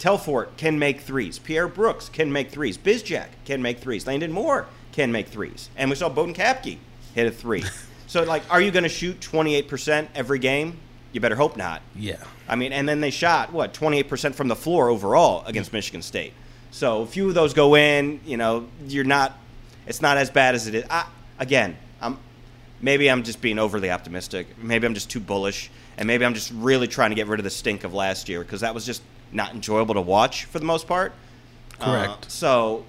Telfort 0.00 0.56
can 0.56 0.78
make 0.78 1.00
threes. 1.00 1.38
Pierre 1.38 1.68
Brooks 1.68 2.08
can 2.08 2.32
make 2.32 2.50
threes. 2.50 2.76
Bizjack 2.76 3.28
can 3.44 3.62
make 3.62 3.78
threes. 3.78 4.06
Landon 4.06 4.32
Moore 4.32 4.66
can 4.92 5.12
make 5.12 5.28
threes. 5.28 5.70
And 5.76 5.90
we 5.90 5.96
saw 5.96 6.08
Boden 6.08 6.34
Kapke 6.34 6.78
hit 7.14 7.26
a 7.26 7.30
three. 7.30 7.64
So, 8.08 8.22
like, 8.24 8.42
are 8.50 8.58
you 8.58 8.70
going 8.70 8.84
to 8.84 8.88
shoot 8.88 9.20
28% 9.20 10.08
every 10.14 10.38
game? 10.38 10.78
You 11.12 11.20
better 11.20 11.36
hope 11.36 11.58
not. 11.58 11.82
Yeah. 11.94 12.16
I 12.48 12.56
mean, 12.56 12.72
and 12.72 12.88
then 12.88 13.02
they 13.02 13.10
shot, 13.10 13.52
what, 13.52 13.74
28% 13.74 14.34
from 14.34 14.48
the 14.48 14.56
floor 14.56 14.88
overall 14.88 15.44
against 15.44 15.74
Michigan 15.74 16.00
State. 16.00 16.32
So, 16.70 17.02
a 17.02 17.06
few 17.06 17.28
of 17.28 17.34
those 17.34 17.52
go 17.52 17.76
in, 17.76 18.20
you 18.24 18.38
know, 18.38 18.66
you're 18.86 19.04
not, 19.04 19.38
it's 19.86 20.00
not 20.00 20.16
as 20.16 20.30
bad 20.30 20.54
as 20.54 20.66
it 20.66 20.74
is. 20.74 20.84
I, 20.88 21.06
again, 21.38 21.76
I'm, 22.00 22.18
maybe 22.80 23.10
I'm 23.10 23.22
just 23.22 23.40
being 23.40 23.58
overly 23.58 23.90
optimistic. 23.90 24.46
Maybe 24.58 24.86
I'm 24.86 24.94
just 24.94 25.10
too 25.10 25.20
bullish. 25.20 25.70
And 25.96 26.06
maybe 26.06 26.24
I'm 26.24 26.34
just 26.34 26.52
really 26.54 26.86
trying 26.86 27.10
to 27.10 27.16
get 27.16 27.26
rid 27.26 27.40
of 27.40 27.44
the 27.44 27.50
stink 27.50 27.84
of 27.84 27.92
last 27.92 28.28
year 28.28 28.40
because 28.42 28.60
that 28.60 28.72
was 28.74 28.86
just 28.86 29.02
not 29.32 29.52
enjoyable 29.52 29.94
to 29.94 30.00
watch 30.00 30.44
for 30.44 30.58
the 30.58 30.64
most 30.64 30.86
part. 30.86 31.12
Correct. 31.80 32.26
Uh, 32.26 32.28
so, 32.28 32.84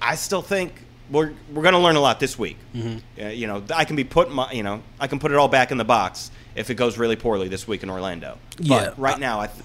I 0.00 0.16
still 0.16 0.42
think 0.42 0.72
we're 1.10 1.32
we're 1.52 1.62
going 1.62 1.74
to 1.74 1.80
learn 1.80 1.96
a 1.96 2.00
lot 2.00 2.20
this 2.20 2.38
week. 2.38 2.56
Mm-hmm. 2.74 3.22
Uh, 3.22 3.28
you 3.28 3.46
know, 3.46 3.62
I 3.74 3.84
can 3.84 3.96
be 3.96 4.04
put 4.04 4.30
my, 4.30 4.50
you 4.52 4.62
know, 4.62 4.82
I 5.00 5.06
can 5.06 5.18
put 5.18 5.32
it 5.32 5.36
all 5.36 5.48
back 5.48 5.70
in 5.70 5.78
the 5.78 5.84
box 5.84 6.30
if 6.54 6.70
it 6.70 6.74
goes 6.74 6.98
really 6.98 7.16
poorly 7.16 7.48
this 7.48 7.66
week 7.66 7.82
in 7.82 7.90
Orlando. 7.90 8.38
Yeah. 8.58 8.78
But 8.78 8.98
right 8.98 9.18
now, 9.18 9.40
I 9.40 9.46
th- 9.46 9.64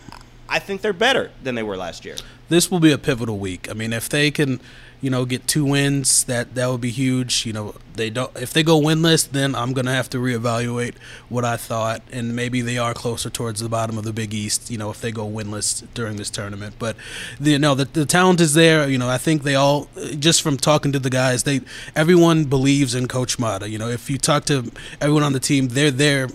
I 0.49 0.59
think 0.59 0.81
they're 0.81 0.93
better 0.93 1.31
than 1.43 1.55
they 1.55 1.63
were 1.63 1.77
last 1.77 2.05
year. 2.05 2.15
This 2.49 2.69
will 2.69 2.79
be 2.79 2.91
a 2.91 2.97
pivotal 2.97 3.39
week. 3.39 3.69
I 3.69 3.73
mean, 3.73 3.93
if 3.93 4.09
they 4.09 4.29
can 4.29 4.59
you 5.03 5.09
know, 5.09 5.25
get 5.25 5.45
two 5.49 5.65
wins, 5.65 6.23
that 6.23 6.55
that 6.55 6.67
would 6.69 6.79
be 6.79 6.89
huge. 6.89 7.45
You 7.45 7.51
know, 7.51 7.75
they 7.95 8.09
don't 8.09 8.31
if 8.37 8.53
they 8.53 8.63
go 8.63 8.79
winless, 8.79 9.29
then 9.29 9.53
I'm 9.53 9.73
gonna 9.73 9.93
have 9.93 10.09
to 10.11 10.17
reevaluate 10.17 10.95
what 11.27 11.43
I 11.43 11.57
thought, 11.57 12.01
and 12.09 12.33
maybe 12.33 12.61
they 12.61 12.77
are 12.77 12.93
closer 12.93 13.29
towards 13.29 13.59
the 13.59 13.67
bottom 13.67 13.97
of 13.97 14.05
the 14.05 14.13
Big 14.13 14.33
East. 14.33 14.71
You 14.71 14.77
know, 14.77 14.89
if 14.91 15.01
they 15.01 15.11
go 15.11 15.27
winless 15.29 15.85
during 15.93 16.15
this 16.15 16.29
tournament, 16.29 16.75
but 16.79 16.95
you 17.41 17.59
know, 17.59 17.75
the 17.75 17.83
the 17.83 18.05
talent 18.05 18.39
is 18.39 18.53
there. 18.53 18.87
You 18.87 18.97
know, 18.97 19.09
I 19.09 19.17
think 19.17 19.43
they 19.43 19.55
all 19.55 19.89
just 20.19 20.41
from 20.41 20.55
talking 20.55 20.93
to 20.93 20.99
the 20.99 21.09
guys, 21.09 21.43
they 21.43 21.59
everyone 21.97 22.45
believes 22.45 22.95
in 22.95 23.09
Coach 23.09 23.37
Matta. 23.37 23.67
You 23.67 23.79
know, 23.79 23.89
if 23.89 24.09
you 24.09 24.17
talk 24.17 24.45
to 24.45 24.71
everyone 25.01 25.23
on 25.23 25.33
the 25.33 25.41
team, 25.41 25.67
they're 25.67 25.91
there 25.91 26.29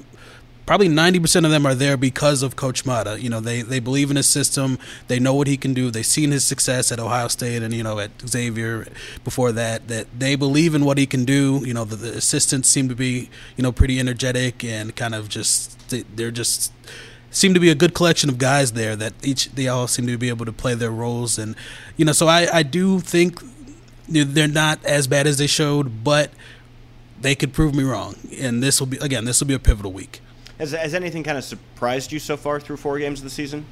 probably 0.69 0.87
90% 0.87 1.47
of 1.47 1.51
them 1.51 1.65
are 1.65 1.75
there 1.75 1.97
because 1.97 2.43
of 2.43 2.55
Coach 2.55 2.85
Matta. 2.85 3.19
You 3.19 3.31
know, 3.31 3.41
they, 3.41 3.63
they 3.63 3.81
believe 3.81 4.11
in 4.11 4.19
his 4.19 4.27
system. 4.27 4.79
They 5.07 5.19
know 5.19 5.33
what 5.33 5.47
he 5.47 5.57
can 5.57 5.73
do. 5.73 5.91
They've 5.91 6.05
seen 6.05 6.31
his 6.31 6.45
success 6.45 6.93
at 6.93 7.01
Ohio 7.01 7.29
State 7.29 7.63
and, 7.63 7.73
you 7.73 7.83
know, 7.83 7.99
at 7.99 8.11
Xavier 8.29 8.87
before 9.25 9.51
that, 9.53 9.89
that 9.89 10.09
they 10.17 10.37
believe 10.37 10.75
in 10.75 10.85
what 10.85 10.99
he 10.99 11.07
can 11.07 11.25
do. 11.25 11.63
You 11.65 11.73
know, 11.73 11.87
the, 11.87 11.97
the 11.97 12.19
assistants 12.19 12.69
seem 12.69 12.87
to 12.91 12.95
be, 12.95 13.31
you 13.57 13.63
know, 13.63 13.73
pretty 13.73 13.99
energetic 13.99 14.63
and 14.63 14.95
kind 14.95 15.15
of 15.15 15.31
just, 15.31 15.89
they're 16.15 16.31
just 16.31 16.71
seem 17.31 17.55
to 17.55 17.61
be 17.61 17.71
a 17.71 17.75
good 17.75 17.95
collection 17.95 18.29
of 18.29 18.37
guys 18.37 18.73
there 18.73 18.95
that 18.95 19.15
each 19.23 19.51
they 19.53 19.69
all 19.69 19.89
seem 19.89 20.07
to 20.07 20.19
be 20.19 20.29
able 20.29 20.45
to 20.45 20.53
play 20.53 20.75
their 20.75 20.91
roles 20.91 21.39
and 21.39 21.55
you 21.99 22.05
know 22.05 22.13
so 22.13 22.27
I, 22.27 22.49
I 22.51 22.63
do 22.63 23.01
think 23.01 23.43
they're 24.09 24.49
not 24.49 24.83
as 24.83 25.07
bad 25.07 25.27
as 25.27 25.37
they 25.37 25.47
showed 25.47 26.03
but 26.03 26.31
they 27.21 27.35
could 27.35 27.53
prove 27.53 27.75
me 27.75 27.85
wrong 27.85 28.17
and 28.41 28.63
this 28.63 28.81
will 28.81 28.87
be 28.87 28.97
again 28.97 29.27
this 29.27 29.41
will 29.41 29.47
be 29.47 29.53
a 29.53 29.59
pivotal 29.59 29.93
week 29.93 30.23
has, 30.59 30.73
has 30.73 30.95
anything 30.95 31.23
kind 31.23 31.39
of 31.39 31.45
surprised 31.45 32.13
you 32.13 32.19
so 32.19 32.37
far 32.37 32.61
through 32.61 32.77
four 32.77 32.99
games 32.99 33.21
of 33.21 33.25
the 33.25 33.31
season 33.31 33.65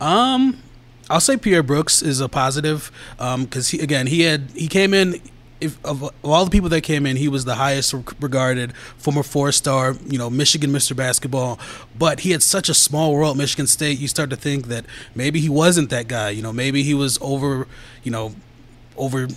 um 0.00 0.62
I'll 1.10 1.20
say 1.20 1.36
Pierre 1.36 1.62
Brooks 1.62 2.00
is 2.00 2.20
a 2.20 2.30
positive 2.30 2.90
because 3.18 3.74
um, 3.74 3.78
he 3.78 3.84
again 3.84 4.06
he 4.06 4.22
had 4.22 4.50
he 4.54 4.68
came 4.68 4.94
in 4.94 5.20
if 5.64 5.82
of, 5.84 6.02
of, 6.02 6.14
all 6.22 6.44
the 6.44 6.50
people 6.50 6.68
that 6.68 6.82
came 6.82 7.06
in, 7.06 7.16
he 7.16 7.28
was 7.28 7.44
the 7.44 7.54
highest 7.54 7.94
regarded 8.20 8.76
former 8.76 9.22
four-star, 9.22 9.96
you 10.06 10.18
know, 10.18 10.28
Michigan 10.28 10.70
Mr. 10.70 10.94
Basketball. 10.94 11.58
But 11.98 12.20
he 12.20 12.32
had 12.32 12.42
such 12.42 12.68
a 12.68 12.74
small 12.74 13.16
role 13.16 13.30
at 13.30 13.36
Michigan 13.36 13.66
State. 13.66 13.98
You 13.98 14.08
start 14.08 14.30
to 14.30 14.36
think 14.36 14.66
that 14.66 14.84
maybe 15.14 15.40
he 15.40 15.48
wasn't 15.48 15.90
that 15.90 16.08
guy. 16.08 16.30
You 16.30 16.42
know, 16.42 16.52
maybe 16.52 16.82
he 16.82 16.94
was 16.94 17.18
over, 17.20 17.66
you 18.02 18.10
know, 18.10 18.34
over 18.96 19.28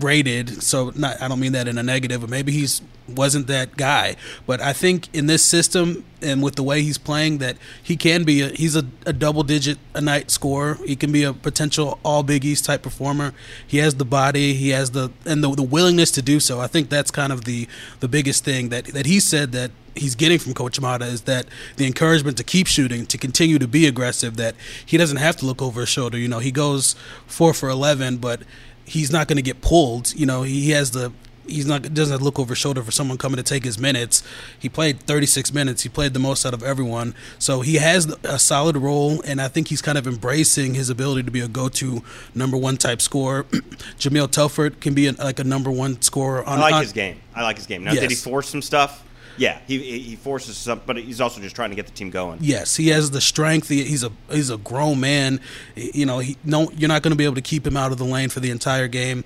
rated. 0.00 0.62
So 0.62 0.92
not 0.94 1.20
I 1.20 1.28
don't 1.28 1.40
mean 1.40 1.52
that 1.52 1.68
in 1.68 1.78
a 1.78 1.82
negative, 1.82 2.20
but 2.20 2.30
maybe 2.30 2.52
he's 2.52 2.82
wasn't 3.08 3.46
that 3.46 3.76
guy. 3.76 4.16
But 4.46 4.60
I 4.60 4.72
think 4.72 5.14
in 5.14 5.26
this 5.26 5.44
system 5.44 6.04
and 6.20 6.42
with 6.42 6.56
the 6.56 6.62
way 6.62 6.82
he's 6.82 6.98
playing, 6.98 7.38
that 7.38 7.56
he 7.80 7.96
can 7.96 8.24
be 8.24 8.42
a, 8.42 8.48
he's 8.48 8.74
a, 8.74 8.84
a 9.04 9.12
double 9.12 9.44
digit 9.44 9.78
a 9.94 10.00
night 10.00 10.30
scorer. 10.30 10.78
He 10.84 10.96
can 10.96 11.12
be 11.12 11.22
a 11.22 11.32
potential 11.32 12.00
all 12.04 12.22
Big 12.22 12.44
East 12.44 12.64
type 12.64 12.82
performer. 12.82 13.32
He 13.66 13.78
has 13.78 13.94
the 13.94 14.04
body, 14.04 14.54
he 14.54 14.70
has 14.70 14.90
the 14.90 15.10
and 15.24 15.42
the, 15.42 15.54
the 15.54 15.62
willingness 15.62 16.10
to 16.12 16.22
do 16.22 16.40
so. 16.40 16.60
I 16.60 16.66
think 16.66 16.88
that's 16.88 17.10
kind 17.10 17.32
of 17.32 17.44
the 17.44 17.68
the 18.00 18.08
biggest 18.08 18.44
thing 18.44 18.70
that 18.70 18.86
that 18.86 19.06
he 19.06 19.20
said 19.20 19.52
that 19.52 19.70
he's 19.94 20.14
getting 20.14 20.38
from 20.38 20.52
Coach 20.52 20.80
Matta 20.80 21.06
is 21.06 21.22
that 21.22 21.46
the 21.76 21.86
encouragement 21.86 22.36
to 22.36 22.44
keep 22.44 22.66
shooting, 22.66 23.06
to 23.06 23.16
continue 23.16 23.58
to 23.58 23.68
be 23.68 23.86
aggressive, 23.86 24.36
that 24.36 24.54
he 24.84 24.96
doesn't 24.98 25.16
have 25.16 25.36
to 25.36 25.46
look 25.46 25.62
over 25.62 25.80
his 25.80 25.88
shoulder. 25.88 26.18
You 26.18 26.28
know, 26.28 26.38
he 26.38 26.50
goes 26.50 26.96
four 27.26 27.54
for 27.54 27.68
eleven, 27.68 28.16
but 28.16 28.42
he's 28.86 29.12
not 29.12 29.28
going 29.28 29.36
to 29.36 29.42
get 29.42 29.60
pulled. 29.60 30.14
You 30.14 30.26
know, 30.26 30.42
he 30.42 30.70
has 30.70 30.92
the 30.92 31.12
he's 31.48 31.66
not 31.66 31.94
doesn't 31.94 32.22
look 32.22 32.38
over 32.38 32.50
his 32.50 32.58
shoulder 32.58 32.82
for 32.82 32.90
someone 32.90 33.18
coming 33.18 33.36
to 33.36 33.42
take 33.42 33.64
his 33.64 33.78
minutes. 33.78 34.22
He 34.58 34.68
played 34.68 35.00
36 35.00 35.52
minutes. 35.52 35.82
He 35.82 35.88
played 35.88 36.14
the 36.14 36.18
most 36.18 36.44
out 36.44 36.54
of 36.54 36.62
everyone. 36.62 37.14
So 37.38 37.60
he 37.60 37.76
has 37.76 38.06
a 38.24 38.38
solid 38.38 38.76
role, 38.76 39.20
and 39.22 39.40
I 39.40 39.48
think 39.48 39.68
he's 39.68 39.82
kind 39.82 39.98
of 39.98 40.06
embracing 40.06 40.74
his 40.74 40.90
ability 40.90 41.24
to 41.24 41.30
be 41.30 41.40
a 41.40 41.48
go-to 41.48 42.02
number 42.34 42.56
one 42.56 42.76
type 42.76 43.00
scorer. 43.00 43.44
Jahmyl 43.98 44.28
Telfort 44.28 44.80
can 44.80 44.94
be 44.94 45.06
a, 45.06 45.12
like 45.12 45.38
a 45.38 45.44
number 45.44 45.70
one 45.70 46.00
scorer. 46.02 46.44
On, 46.44 46.58
I 46.58 46.62
like 46.62 46.74
on, 46.74 46.82
his 46.82 46.92
game. 46.92 47.20
I 47.34 47.42
like 47.42 47.56
his 47.56 47.66
game. 47.66 47.84
Now, 47.84 47.92
yes. 47.92 48.02
did 48.02 48.10
he 48.10 48.16
force 48.16 48.48
some 48.48 48.62
stuff? 48.62 49.02
Yeah, 49.36 49.58
he 49.66 49.98
he 49.98 50.16
forces 50.16 50.56
some, 50.56 50.80
but 50.86 50.96
he's 50.96 51.20
also 51.20 51.40
just 51.40 51.54
trying 51.54 51.70
to 51.70 51.76
get 51.76 51.86
the 51.86 51.92
team 51.92 52.10
going. 52.10 52.38
Yes, 52.40 52.76
he 52.76 52.88
has 52.88 53.10
the 53.10 53.20
strength. 53.20 53.68
he's 53.68 54.02
a 54.02 54.10
he's 54.30 54.50
a 54.50 54.56
grown 54.58 55.00
man. 55.00 55.40
You 55.74 56.06
know, 56.06 56.18
he 56.20 56.36
no, 56.44 56.70
you're 56.72 56.88
not 56.88 57.02
going 57.02 57.12
to 57.12 57.16
be 57.16 57.24
able 57.24 57.34
to 57.34 57.42
keep 57.42 57.66
him 57.66 57.76
out 57.76 57.92
of 57.92 57.98
the 57.98 58.04
lane 58.04 58.28
for 58.28 58.40
the 58.40 58.50
entire 58.50 58.88
game. 58.88 59.24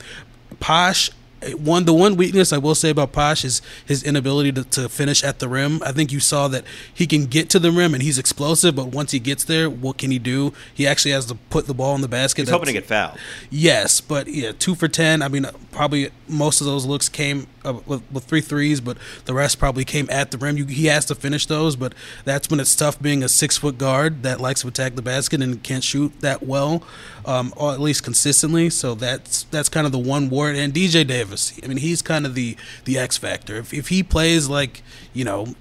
Posh 0.59 1.11
one 1.57 1.85
the 1.85 1.95
one 1.95 2.17
weakness 2.17 2.53
I 2.53 2.59
will 2.59 2.75
say 2.75 2.91
about 2.91 3.13
Posh 3.13 3.45
is 3.45 3.63
his 3.87 4.03
inability 4.03 4.53
to, 4.53 4.65
to 4.65 4.89
finish 4.89 5.25
at 5.25 5.39
the 5.39 5.49
rim. 5.49 5.83
I 5.85 5.93
think 5.93 6.13
you 6.13 6.21
saw 6.21 6.49
that 6.49 6.65
he 6.93 7.07
can 7.07 7.27
get 7.27 7.49
to 7.51 7.59
the 7.59 7.71
rim 7.71 7.95
and 7.95 8.03
he's 8.03 8.19
explosive, 8.19 8.77
but 8.77 8.89
once 8.89 9.13
he 9.13 9.19
gets 9.19 9.45
there, 9.45 9.71
what 9.71 9.99
can 9.99 10.11
he 10.11 10.19
do? 10.19 10.53
He 10.75 10.87
actually 10.87 11.13
has 11.13 11.27
to 11.27 11.35
put 11.35 11.67
the 11.67 11.75
ball 11.75 11.95
in 11.95 12.03
the 12.03 12.09
basket. 12.09 12.43
He's 12.43 12.49
That's, 12.49 12.55
hoping 12.55 12.67
to 12.67 12.73
get 12.73 12.87
fouled. 12.87 13.19
Yes, 13.49 14.01
but 14.01 14.29
yeah, 14.29 14.53
two 14.53 14.75
for 14.75 14.89
ten. 14.89 15.23
I 15.23 15.29
mean, 15.29 15.47
probably 15.73 16.11
most 16.29 16.61
of 16.61 16.67
those 16.67 16.85
looks 16.85 17.09
came 17.09 17.47
uh, 17.65 17.75
with, 17.87 18.03
with, 18.11 18.25
three 18.25 18.41
threes, 18.41 18.81
but 18.81 18.97
the 19.25 19.35
rest 19.35 19.59
probably 19.59 19.85
came 19.85 20.09
at 20.11 20.31
the 20.31 20.39
rim. 20.39 20.57
You, 20.57 20.67
he 20.67 20.87
has 20.87 21.05
to 21.07 21.15
finish 21.15 21.47
those, 21.47 21.77
but 21.77 21.95
that's 22.25 22.51
when 22.51 22.61
it's 22.61 22.75
tough 22.75 23.01
being 23.01 23.23
a 23.23 23.29
six 23.29 23.59
foot 23.59 23.79
guard 23.79 24.23
that 24.23 24.41
likes 24.41 24.63
to 24.63 24.69
attack 24.69 24.95
the 24.95 25.03
basket 25.03 25.43
and 25.43 25.63
can't 25.63 25.85
shoot 25.85 26.13
that 26.21 26.43
well, 26.43 26.83
um, 27.25 27.53
or 27.57 27.73
at 27.73 27.81
least 27.81 28.05
consistently. 28.05 28.71
So 28.71 28.95
that's 28.95 29.45
that's 29.45 29.69
kind 29.69 29.87
of 29.87 29.93
the 29.93 29.99
one 29.99 30.31
word. 30.31 30.57
And 30.57 30.73
DJ 30.73 31.07
Davis, 31.07 31.59
I 31.63 31.67
mean, 31.67 31.79
he's 31.79 32.03
kind 32.03 32.27
of 32.27 32.35
the 32.35 32.57
the 32.85 32.99
X 32.99 33.17
factor. 33.17 33.57
If 33.57 33.73
if 33.73 33.89
he 33.89 34.03
plays 34.03 34.49
like 34.49 34.83
you 35.13 35.25
know 35.25 35.55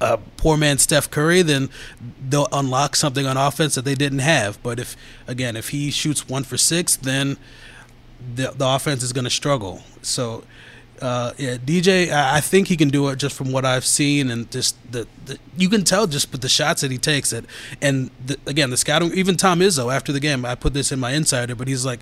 a 0.00 0.18
poor 0.36 0.56
man 0.56 0.78
Steph 0.78 1.10
Curry, 1.10 1.42
then 1.42 1.70
they'll 2.28 2.48
unlock 2.52 2.96
something 2.96 3.26
on 3.26 3.36
offense 3.36 3.74
that 3.74 3.84
they 3.84 3.94
didn't 3.94 4.20
have. 4.20 4.62
But 4.62 4.78
if 4.78 4.96
again, 5.26 5.56
if 5.56 5.70
he 5.70 5.90
shoots 5.90 6.28
one 6.28 6.44
for 6.44 6.56
six, 6.56 6.96
then 6.96 7.36
the 8.34 8.52
the 8.56 8.66
offense 8.66 9.02
is 9.02 9.12
going 9.12 9.24
to 9.24 9.30
struggle. 9.30 9.82
So 10.02 10.44
uh, 11.02 11.32
yeah, 11.36 11.56
DJ, 11.56 12.10
I, 12.10 12.40
think 12.40 12.68
he 12.68 12.76
can 12.76 12.88
do 12.88 13.08
it 13.08 13.16
just 13.16 13.36
from 13.36 13.52
what 13.52 13.64
I've 13.64 13.84
seen 13.84 14.30
and 14.30 14.50
just 14.50 14.76
the, 14.90 15.06
the 15.26 15.38
you 15.56 15.68
can 15.68 15.84
tell 15.84 16.06
just 16.06 16.32
with 16.32 16.40
the 16.40 16.48
shots 16.48 16.80
that 16.80 16.90
he 16.90 16.98
takes 16.98 17.32
it. 17.32 17.44
And 17.82 18.10
the, 18.24 18.38
again, 18.46 18.70
the 18.70 18.76
scouting, 18.76 19.12
even 19.12 19.36
Tom 19.36 19.60
Izzo 19.60 19.94
after 19.94 20.12
the 20.12 20.20
game, 20.20 20.44
I 20.44 20.54
put 20.54 20.74
this 20.74 20.92
in 20.92 20.98
my 20.98 21.12
insider, 21.12 21.54
but 21.54 21.68
he's 21.68 21.84
like, 21.84 22.00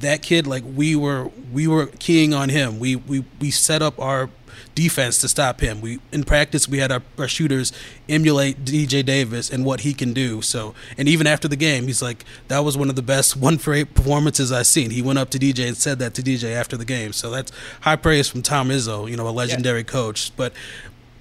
that 0.00 0.22
kid, 0.22 0.46
like 0.46 0.64
we 0.66 0.96
were, 0.96 1.30
we 1.52 1.68
were 1.68 1.86
keying 1.86 2.34
on 2.34 2.48
him. 2.48 2.78
We 2.78 2.96
we 2.96 3.24
we 3.40 3.50
set 3.50 3.82
up 3.82 3.98
our 4.00 4.28
defense 4.74 5.18
to 5.18 5.28
stop 5.28 5.60
him. 5.60 5.80
We 5.80 6.00
in 6.10 6.24
practice 6.24 6.68
we 6.68 6.78
had 6.78 6.90
our, 6.92 7.02
our 7.18 7.28
shooters 7.28 7.72
emulate 8.08 8.64
DJ 8.64 9.04
Davis 9.04 9.50
and 9.50 9.64
what 9.64 9.80
he 9.80 9.94
can 9.94 10.12
do. 10.12 10.42
So 10.42 10.74
and 10.96 11.08
even 11.08 11.26
after 11.26 11.48
the 11.48 11.56
game, 11.56 11.86
he's 11.86 12.02
like, 12.02 12.24
that 12.48 12.60
was 12.60 12.76
one 12.76 12.88
of 12.88 12.96
the 12.96 13.02
best 13.02 13.36
one 13.48 13.58
for 13.58 13.74
eight 13.74 13.94
performances 13.94 14.52
I've 14.52 14.66
seen. 14.66 14.90
He 14.90 15.02
went 15.02 15.18
up 15.18 15.30
to 15.30 15.38
DJ 15.38 15.68
and 15.68 15.76
said 15.76 15.98
that 15.98 16.14
to 16.14 16.22
DJ 16.22 16.54
after 16.54 16.76
the 16.76 16.84
game. 16.84 17.12
So 17.12 17.30
that's 17.30 17.52
high 17.80 17.96
praise 17.96 18.28
from 18.28 18.42
Tom 18.42 18.68
Izzo, 18.68 19.10
you 19.10 19.16
know, 19.16 19.28
a 19.28 19.30
legendary 19.30 19.80
yeah. 19.80 19.84
coach. 19.84 20.34
But 20.36 20.52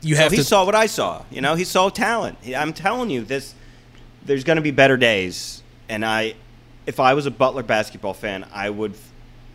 you 0.01 0.15
have 0.15 0.29
so 0.29 0.31
he 0.31 0.37
to. 0.37 0.43
saw 0.43 0.65
what 0.65 0.75
I 0.75 0.85
saw. 0.87 1.23
You 1.29 1.41
know, 1.41 1.55
he 1.55 1.63
saw 1.63 1.89
talent. 1.89 2.37
I'm 2.55 2.73
telling 2.73 3.09
you, 3.09 3.23
this 3.23 3.55
there's 4.25 4.43
going 4.43 4.57
to 4.57 4.61
be 4.61 4.71
better 4.71 4.97
days, 4.97 5.63
and 5.89 6.05
I, 6.05 6.35
if 6.85 6.99
I 6.99 7.13
was 7.13 7.25
a 7.25 7.31
Butler 7.31 7.63
basketball 7.63 8.13
fan, 8.13 8.45
I 8.53 8.69
would 8.69 8.95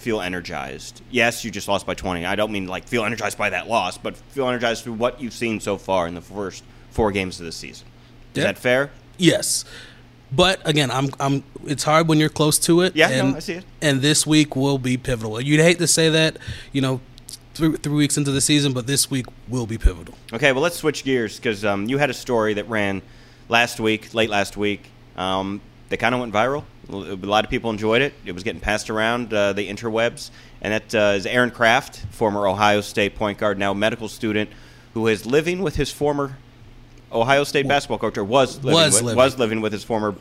feel 0.06 0.20
energized. 0.20 1.02
Yes, 1.10 1.44
you 1.44 1.50
just 1.50 1.66
lost 1.66 1.84
by 1.84 1.94
20. 1.94 2.24
I 2.24 2.36
don't 2.36 2.52
mean 2.52 2.68
like 2.68 2.86
feel 2.86 3.04
energized 3.04 3.36
by 3.36 3.50
that 3.50 3.66
loss, 3.66 3.98
but 3.98 4.16
feel 4.16 4.48
energized 4.48 4.84
through 4.84 4.92
what 4.92 5.20
you've 5.20 5.32
seen 5.32 5.58
so 5.58 5.76
far 5.76 6.06
in 6.06 6.14
the 6.14 6.20
first 6.20 6.62
four 6.90 7.10
games 7.10 7.40
of 7.40 7.46
the 7.46 7.50
season. 7.50 7.88
Is 8.32 8.38
yep. 8.38 8.54
that 8.54 8.58
fair? 8.58 8.92
Yes. 9.18 9.64
But 10.30 10.60
again, 10.64 10.92
I'm 10.92 11.08
I'm. 11.18 11.42
It's 11.64 11.82
hard 11.82 12.06
when 12.06 12.20
you're 12.20 12.28
close 12.28 12.56
to 12.60 12.82
it. 12.82 12.94
Yeah, 12.94 13.08
and, 13.08 13.32
no, 13.32 13.36
I 13.36 13.40
see 13.40 13.54
it. 13.54 13.64
And 13.82 14.00
this 14.00 14.24
week 14.24 14.54
will 14.54 14.78
be 14.78 14.96
pivotal. 14.96 15.40
You'd 15.40 15.58
hate 15.58 15.78
to 15.78 15.88
say 15.88 16.08
that, 16.08 16.36
you 16.70 16.80
know, 16.80 17.00
three, 17.54 17.76
three 17.76 17.96
weeks 17.96 18.16
into 18.16 18.30
the 18.30 18.40
season, 18.40 18.72
but 18.72 18.86
this 18.86 19.10
week 19.10 19.26
will 19.48 19.66
be 19.66 19.76
pivotal. 19.76 20.14
Okay, 20.32 20.52
well, 20.52 20.62
let's 20.62 20.76
switch 20.76 21.02
gears 21.02 21.34
because 21.36 21.64
um, 21.64 21.88
you 21.88 21.98
had 21.98 22.10
a 22.10 22.14
story 22.14 22.54
that 22.54 22.68
ran 22.68 23.02
last 23.48 23.80
week, 23.80 24.14
late 24.14 24.30
last 24.30 24.56
week. 24.56 24.88
Um, 25.16 25.60
that 25.88 25.96
kind 25.96 26.14
of 26.14 26.20
went 26.20 26.32
viral. 26.32 26.62
A 26.88 26.92
lot 26.92 27.44
of 27.44 27.50
people 27.50 27.70
enjoyed 27.70 28.02
it. 28.02 28.14
It 28.24 28.32
was 28.32 28.44
getting 28.44 28.60
passed 28.60 28.90
around 28.90 29.34
uh, 29.34 29.52
the 29.52 29.68
interwebs. 29.68 30.30
And 30.60 30.72
that 30.72 30.94
uh, 30.94 31.14
is 31.16 31.26
Aaron 31.26 31.50
Craft, 31.50 32.06
former 32.10 32.46
Ohio 32.46 32.80
State 32.80 33.16
point 33.16 33.38
guard, 33.38 33.58
now 33.58 33.74
medical 33.74 34.08
student, 34.08 34.50
who 34.94 35.08
is 35.08 35.26
living 35.26 35.62
with 35.62 35.76
his 35.76 35.90
former 35.90 36.38
Ohio 37.12 37.44
State 37.44 37.68
basketball 37.68 37.98
coach, 37.98 38.16
or 38.16 38.24
was 38.24 38.56
living, 38.56 38.72
was 38.72 38.94
with, 38.94 39.02
living. 39.02 39.16
Was 39.16 39.38
living 39.38 39.60
with 39.60 39.72
his 39.72 39.84
former 39.84 40.14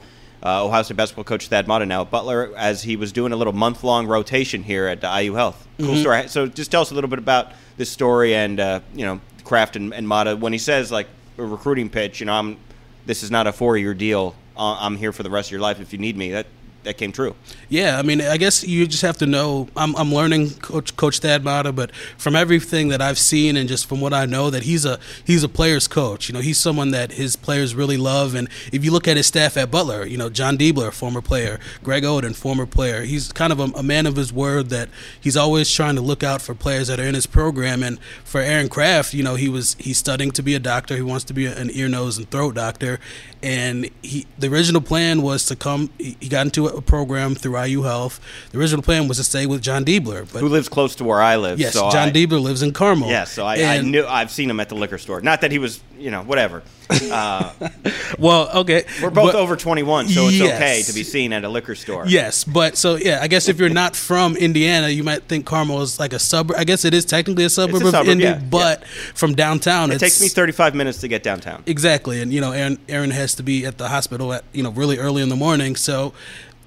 uh, 0.43 0.65
Ohio 0.65 0.83
State 0.83 0.97
basketball 0.97 1.23
coach, 1.23 1.47
Thad 1.47 1.67
Matta, 1.67 1.85
now 1.85 2.01
at 2.01 2.11
Butler, 2.11 2.51
as 2.55 2.83
he 2.83 2.95
was 2.95 3.11
doing 3.11 3.31
a 3.31 3.35
little 3.35 3.53
month 3.53 3.83
long 3.83 4.07
rotation 4.07 4.63
here 4.63 4.87
at 4.87 5.03
IU 5.03 5.33
Health. 5.33 5.67
Cool 5.77 5.87
mm-hmm. 5.87 6.01
story. 6.01 6.27
So 6.27 6.47
just 6.47 6.71
tell 6.71 6.81
us 6.81 6.91
a 6.91 6.95
little 6.95 7.09
bit 7.09 7.19
about 7.19 7.51
this 7.77 7.89
story 7.89 8.35
and, 8.35 8.59
uh, 8.59 8.79
you 8.93 9.05
know, 9.05 9.21
Craft 9.43 9.75
and, 9.75 9.93
and 9.93 10.07
Matta. 10.07 10.35
When 10.35 10.53
he 10.53 10.59
says, 10.59 10.91
like, 10.91 11.07
a 11.37 11.43
recruiting 11.43 11.89
pitch, 11.89 12.19
you 12.19 12.25
know, 12.25 12.33
I'm, 12.33 12.57
this 13.05 13.23
is 13.23 13.31
not 13.31 13.47
a 13.47 13.51
four 13.51 13.77
year 13.77 13.93
deal 13.93 14.35
uh, 14.57 14.77
I'm 14.79 14.97
here 14.97 15.11
for 15.11 15.23
the 15.23 15.29
rest 15.29 15.49
of 15.49 15.51
your 15.51 15.61
life 15.61 15.79
if 15.79 15.93
you 15.93 15.99
need 15.99 16.17
me. 16.17 16.31
That 16.31 16.47
that 16.85 16.97
came 16.97 17.11
true. 17.11 17.35
Yeah, 17.67 17.99
I 17.99 18.03
mean, 18.03 18.21
I 18.21 18.37
guess 18.37 18.63
you 18.63 18.87
just 18.87 19.01
have 19.01 19.17
to 19.17 19.25
know. 19.25 19.67
I'm, 19.75 19.95
I'm 19.95 20.13
learning 20.13 20.51
Coach 20.55 20.95
Coach 20.95 21.19
Thad 21.19 21.43
Matta, 21.43 21.71
but 21.71 21.93
from 22.17 22.35
everything 22.35 22.87
that 22.89 23.01
I've 23.01 23.17
seen 23.17 23.57
and 23.57 23.67
just 23.67 23.87
from 23.87 23.99
what 24.01 24.13
I 24.13 24.25
know, 24.25 24.49
that 24.49 24.63
he's 24.63 24.85
a 24.85 24.99
he's 25.25 25.43
a 25.43 25.49
player's 25.49 25.87
coach. 25.87 26.29
You 26.29 26.33
know, 26.33 26.39
he's 26.39 26.57
someone 26.57 26.91
that 26.91 27.13
his 27.13 27.35
players 27.35 27.75
really 27.75 27.97
love. 27.97 28.35
And 28.35 28.47
if 28.71 28.85
you 28.85 28.91
look 28.91 29.07
at 29.07 29.17
his 29.17 29.27
staff 29.27 29.57
at 29.57 29.69
Butler, 29.71 30.05
you 30.05 30.17
know, 30.17 30.29
Jon 30.29 30.57
Diebler, 30.57 30.93
former 30.93 31.21
player, 31.21 31.59
Greg 31.83 32.03
Oden, 32.03 32.35
former 32.35 32.65
player, 32.65 33.01
he's 33.01 33.31
kind 33.31 33.51
of 33.51 33.59
a, 33.59 33.63
a 33.75 33.83
man 33.83 34.05
of 34.05 34.15
his 34.15 34.31
word. 34.31 34.69
That 34.69 34.89
he's 35.19 35.35
always 35.35 35.69
trying 35.71 35.95
to 35.95 36.01
look 36.01 36.23
out 36.23 36.41
for 36.41 36.53
players 36.53 36.87
that 36.87 36.99
are 36.99 37.05
in 37.05 37.15
his 37.15 37.25
program. 37.25 37.83
And 37.83 37.99
for 38.23 38.41
Aaron 38.41 38.69
Craft, 38.69 39.13
you 39.13 39.23
know, 39.23 39.35
he 39.35 39.49
was 39.49 39.75
he's 39.79 39.97
studying 39.97 40.31
to 40.31 40.43
be 40.43 40.53
a 40.53 40.59
doctor. 40.59 40.95
He 40.95 41.01
wants 41.01 41.25
to 41.25 41.33
be 41.33 41.47
an 41.47 41.69
ear, 41.71 41.89
nose, 41.89 42.17
and 42.17 42.29
throat 42.29 42.53
doctor. 42.55 42.99
And 43.45 43.89
he 44.01 44.25
the 44.39 44.47
original 44.47 44.81
plan 44.81 45.21
was 45.21 45.45
to 45.45 45.55
come. 45.55 45.91
He 45.99 46.27
got 46.29 46.47
into 46.47 46.65
a 46.67 46.81
program 46.81 47.35
through 47.35 47.61
IU 47.63 47.83
Health. 47.83 48.19
The 48.51 48.59
original 48.59 48.81
plan 48.81 49.07
was 49.07 49.17
to 49.17 49.23
stay 49.23 49.45
with 49.45 49.61
Jon 49.61 49.85
Diebler, 49.85 50.31
but 50.33 50.39
who 50.39 50.49
lives 50.49 50.67
close 50.67 50.95
to 50.95 51.03
where 51.03 51.21
I 51.21 51.35
live. 51.35 51.59
Yes, 51.59 51.73
so 51.73 51.91
Jon 51.91 52.09
I, 52.09 52.11
Diebler 52.11 52.41
lives 52.41 52.63
in 52.63 52.73
Carmel. 52.73 53.07
Yes, 53.07 53.31
so 53.31 53.45
I, 53.45 53.63
I, 53.63 53.81
knew 53.81 54.03
I've 54.05 54.31
seen 54.31 54.49
him 54.49 54.59
at 54.59 54.69
the 54.69 54.75
liquor 54.75 54.97
store. 54.97 55.21
Not 55.21 55.41
that 55.41 55.51
he 55.51 55.59
was 55.59 55.79
you 55.97 56.11
know, 56.11 56.23
whatever. 56.23 56.63
Uh, 56.89 57.51
Well, 58.19 58.49
okay. 58.61 58.85
we're 59.01 59.09
both 59.09 59.33
But- 59.33 59.35
over 59.35 59.55
21, 59.55 60.07
so 60.07 60.27
it's 60.27 60.37
Yes. 60.37 60.55
okay 60.55 60.83
to 60.83 60.93
be 60.93 61.03
seen 61.03 61.33
at 61.33 61.43
a 61.43 61.49
liquor 61.49 61.75
store. 61.75 62.05
Yes, 62.07 62.43
but 62.43 62.77
so 62.77 62.95
yeah, 62.95 63.19
I 63.21 63.27
guess 63.27 63.49
if 63.49 63.59
you're 63.59 63.69
not 63.69 63.95
from 63.95 64.37
Indiana, 64.37 64.87
you 64.87 65.03
might 65.03 65.23
think 65.23 65.45
Carmel 65.45 65.81
is 65.81 65.99
like 65.99 66.13
a 66.13 66.19
suburb. 66.19 66.55
I 66.57 66.63
guess 66.63 66.85
it 66.85 66.93
is 66.93 67.03
technically 67.03 67.43
a 67.43 67.49
suburb 67.49 67.81
of 67.81 67.89
suburb, 67.89 68.07
Indy, 68.07 68.23
yeah, 68.23 68.39
but 68.39 68.85
from 69.15 69.33
downtown, 69.35 69.91
It 69.91 69.99
takes 69.99 70.21
me 70.21 70.27
35 70.27 70.75
minutes 70.75 70.99
to 70.99 71.07
get 71.07 71.23
downtown. 71.23 71.63
Exactly, 71.65 72.21
and 72.21 72.31
you 72.31 72.39
know, 72.39 72.51
Aaron 72.51 72.77
Aaron 72.87 73.11
has 73.11 73.34
to 73.35 73.43
be 73.43 73.65
at 73.65 73.77
the 73.77 73.89
hospital 73.89 74.33
at 74.33 74.43
you 74.53 74.63
know 74.63 74.71
really 74.71 74.97
early 74.97 75.21
in 75.21 75.29
the 75.29 75.35
morning. 75.35 75.75
So, 75.75 76.13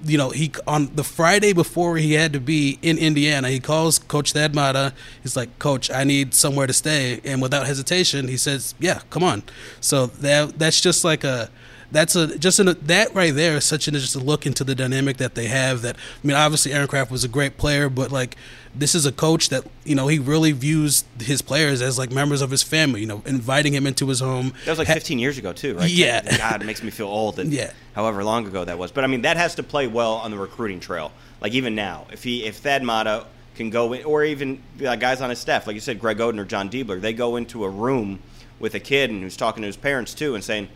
you 0.03 0.17
know, 0.17 0.29
he 0.29 0.51
on 0.67 0.95
the 0.95 1.03
Friday 1.03 1.53
before 1.53 1.97
he 1.97 2.13
had 2.13 2.33
to 2.33 2.39
be 2.39 2.79
in 2.81 2.97
Indiana, 2.97 3.49
he 3.49 3.59
calls 3.59 3.99
Coach 3.99 4.33
Thad 4.33 4.55
Matta. 4.55 4.93
He's 5.21 5.35
like, 5.35 5.59
"Coach, 5.59 5.91
I 5.91 6.03
need 6.03 6.33
somewhere 6.33 6.67
to 6.67 6.73
stay," 6.73 7.21
and 7.23 7.41
without 7.41 7.67
hesitation, 7.67 8.27
he 8.27 8.37
says, 8.37 8.75
"Yeah, 8.79 9.01
come 9.09 9.23
on." 9.23 9.43
So 9.81 10.07
that 10.07 10.57
that's 10.59 10.81
just 10.81 11.03
like 11.03 11.23
a. 11.23 11.49
That's 11.91 12.15
a 12.15 12.37
just 12.37 12.59
an, 12.59 12.75
that 12.83 13.15
right 13.15 13.33
there 13.33 13.57
is 13.57 13.65
such 13.65 13.87
an 13.87 13.95
just 13.95 14.15
a 14.15 14.19
look 14.19 14.45
into 14.45 14.63
the 14.63 14.75
dynamic 14.75 15.17
that 15.17 15.33
they 15.35 15.47
have. 15.47 15.81
That 15.81 15.95
I 15.95 16.27
mean, 16.27 16.37
obviously 16.37 16.71
Aaron 16.71 16.87
Craft 16.87 17.09
was 17.09 17.23
a 17.23 17.27
great 17.27 17.57
player, 17.57 17.89
but 17.89 18.11
like 18.11 18.35
this 18.75 18.93
is 18.93 19.07
a 19.07 19.11
coach 19.11 19.49
that 19.49 19.63
you 19.85 19.95
know 19.95 20.07
he 20.07 20.19
really 20.19 20.51
views 20.51 21.03
his 21.19 21.41
players 21.41 21.81
as 21.81 21.97
like 21.97 22.11
members 22.11 22.41
of 22.41 22.51
his 22.51 22.61
family. 22.61 23.01
You 23.01 23.07
know, 23.07 23.23
inviting 23.25 23.73
him 23.73 23.87
into 23.87 24.07
his 24.07 24.19
home. 24.19 24.53
That 24.65 24.71
was 24.71 24.79
like 24.79 24.87
Ha- 24.87 24.93
15 24.93 25.17
years 25.17 25.37
ago, 25.39 25.51
too, 25.51 25.75
right? 25.75 25.89
Yeah. 25.89 26.37
God, 26.37 26.61
it 26.61 26.65
makes 26.65 26.83
me 26.83 26.91
feel 26.91 27.07
old. 27.07 27.37
That 27.37 27.47
Yeah. 27.59 27.71
However 27.95 28.23
long 28.23 28.45
ago 28.45 28.63
that 28.65 28.77
was, 28.77 28.91
but 28.91 29.03
I 29.03 29.07
mean 29.07 29.23
that 29.23 29.37
has 29.37 29.55
to 29.55 29.63
play 29.63 29.87
well 29.87 30.13
on 30.13 30.29
the 30.31 30.37
recruiting 30.37 30.79
trail. 30.79 31.11
Like 31.41 31.53
even 31.53 31.73
now, 31.73 32.05
if 32.11 32.23
he 32.23 32.45
if 32.45 32.57
Thad 32.57 32.83
Matta 32.83 33.25
can 33.55 33.71
go 33.71 33.93
in, 33.93 34.03
or 34.05 34.23
even 34.23 34.61
uh, 34.85 34.95
guys 34.95 35.21
on 35.21 35.31
his 35.31 35.39
staff, 35.39 35.65
like 35.65 35.73
you 35.73 35.79
said, 35.81 35.99
Greg 35.99 36.17
Oden 36.19 36.39
or 36.39 36.45
Jon 36.45 36.69
Diebler, 36.69 37.01
they 37.01 37.13
go 37.13 37.35
into 37.35 37.63
a 37.65 37.69
room 37.69 38.19
with 38.59 38.75
a 38.75 38.79
kid 38.79 39.09
and 39.09 39.23
who's 39.23 39.35
talking 39.35 39.61
to 39.63 39.67
his 39.67 39.75
parents 39.77 40.13
too, 40.13 40.35
and 40.35 40.43
saying, 40.43 40.69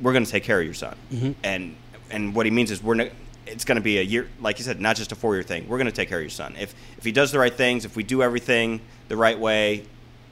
"We're 0.00 0.12
going 0.12 0.24
to 0.24 0.30
take 0.30 0.44
care 0.44 0.58
of 0.60 0.64
your 0.64 0.74
son," 0.74 0.96
Mm-hmm. 1.12 1.32
and 1.44 1.76
and 2.10 2.34
what 2.34 2.46
he 2.46 2.50
means 2.52 2.70
is 2.70 2.82
we're 2.82 2.94
not. 2.94 3.08
It's 3.46 3.64
going 3.64 3.76
to 3.76 3.82
be 3.82 3.98
a 3.98 4.02
year, 4.02 4.28
like 4.40 4.58
you 4.58 4.64
said, 4.64 4.80
not 4.80 4.96
just 4.96 5.12
a 5.12 5.14
four-year 5.14 5.44
thing. 5.44 5.68
We're 5.68 5.78
going 5.78 5.86
to 5.86 5.92
take 5.92 6.08
care 6.08 6.18
of 6.18 6.24
your 6.24 6.30
son. 6.30 6.56
If 6.58 6.74
if 6.98 7.04
he 7.04 7.12
does 7.12 7.30
the 7.32 7.38
right 7.38 7.52
things, 7.54 7.84
if 7.84 7.94
we 7.96 8.02
do 8.02 8.22
everything 8.22 8.80
the 9.08 9.16
right 9.16 9.38
way, 9.38 9.84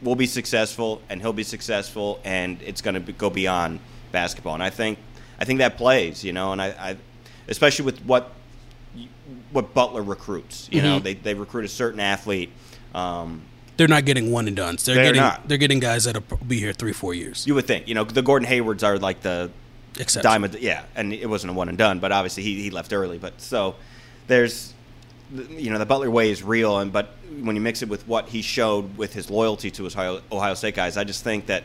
we'll 0.02 0.16
be 0.16 0.26
successful, 0.26 1.00
and 1.09 1.21
he'll 1.21 1.33
be 1.33 1.44
successful, 1.44 2.18
and 2.25 2.61
it's 2.62 2.80
going 2.83 2.94
to 2.94 3.00
be, 3.00 3.12
go 3.12 3.30
beyond 3.30 3.78
basketball. 4.11 4.54
And 4.54 4.62
I 4.62 4.71
think 4.71 4.99
I 5.38 5.44
think 5.44 5.59
that 5.61 5.76
plays, 5.76 6.25
you 6.25 6.33
know, 6.33 6.50
and 6.52 6.61
I, 6.61 6.66
I 6.68 6.97
especially 7.49 7.85
with 7.85 8.00
what 8.04 8.33
what 9.52 9.75
Butler 9.75 10.02
recruits. 10.02 10.68
You 10.73 10.83
know, 10.83 10.99
Mhm. 10.99 11.02
they 11.04 11.14
they 11.14 11.35
recruit 11.35 11.64
a 11.64 11.68
certain 11.68 12.00
athlete. 12.00 12.50
Um, 12.94 13.42
They're 13.76 13.88
not 13.88 14.04
getting 14.04 14.31
one 14.31 14.47
and 14.47 14.57
done. 14.57 14.76
They're, 14.85 14.95
They're 14.95 15.04
getting 15.07 15.21
not. 15.23 15.49
they're 15.49 15.59
getting 15.59 15.81
guys 15.81 16.04
that'll 16.04 16.23
be 16.47 16.59
here 16.61 16.73
three 16.73 16.93
four 16.93 17.12
years. 17.14 17.47
you 17.47 17.54
would 17.54 17.66
think, 17.66 17.88
you 17.88 17.95
know, 17.95 18.04
the 18.04 18.23
Gordon 18.23 18.47
Haywards 18.49 18.83
are 18.85 18.99
like 18.99 19.21
the 19.23 19.50
Exception. 19.99 20.23
diamond. 20.23 20.54
Yeah, 20.61 20.85
and 20.95 21.12
it 21.12 21.28
wasn't 21.28 21.50
a 21.52 21.54
one 21.54 21.69
and 21.69 21.76
done, 21.78 21.99
but 22.00 22.12
obviously 22.12 22.43
he, 22.43 22.62
he 22.62 22.71
left 22.71 22.93
early. 22.93 23.19
But 23.19 23.40
so 23.40 23.75
there's, 24.26 24.73
you 25.50 25.71
know, 25.71 25.78
the 25.78 25.87
Butler 25.87 26.11
way 26.11 26.31
is 26.31 26.43
real, 26.43 26.78
and 26.78 26.93
but 26.93 27.11
when 27.40 27.57
you 27.57 27.62
mix 27.62 27.83
it 27.83 27.88
with 27.88 28.07
what 28.07 28.28
he 28.28 28.43
showed 28.43 28.97
with 28.97 29.12
his 29.12 29.28
loyalty 29.31 29.71
to 29.73 29.85
his 29.85 29.95
Ohio, 29.97 30.21
Ohio 30.31 30.54
State 30.54 30.75
guys, 30.76 30.97
I 30.97 31.04
just 31.04 31.23
think 31.25 31.47
that. 31.47 31.64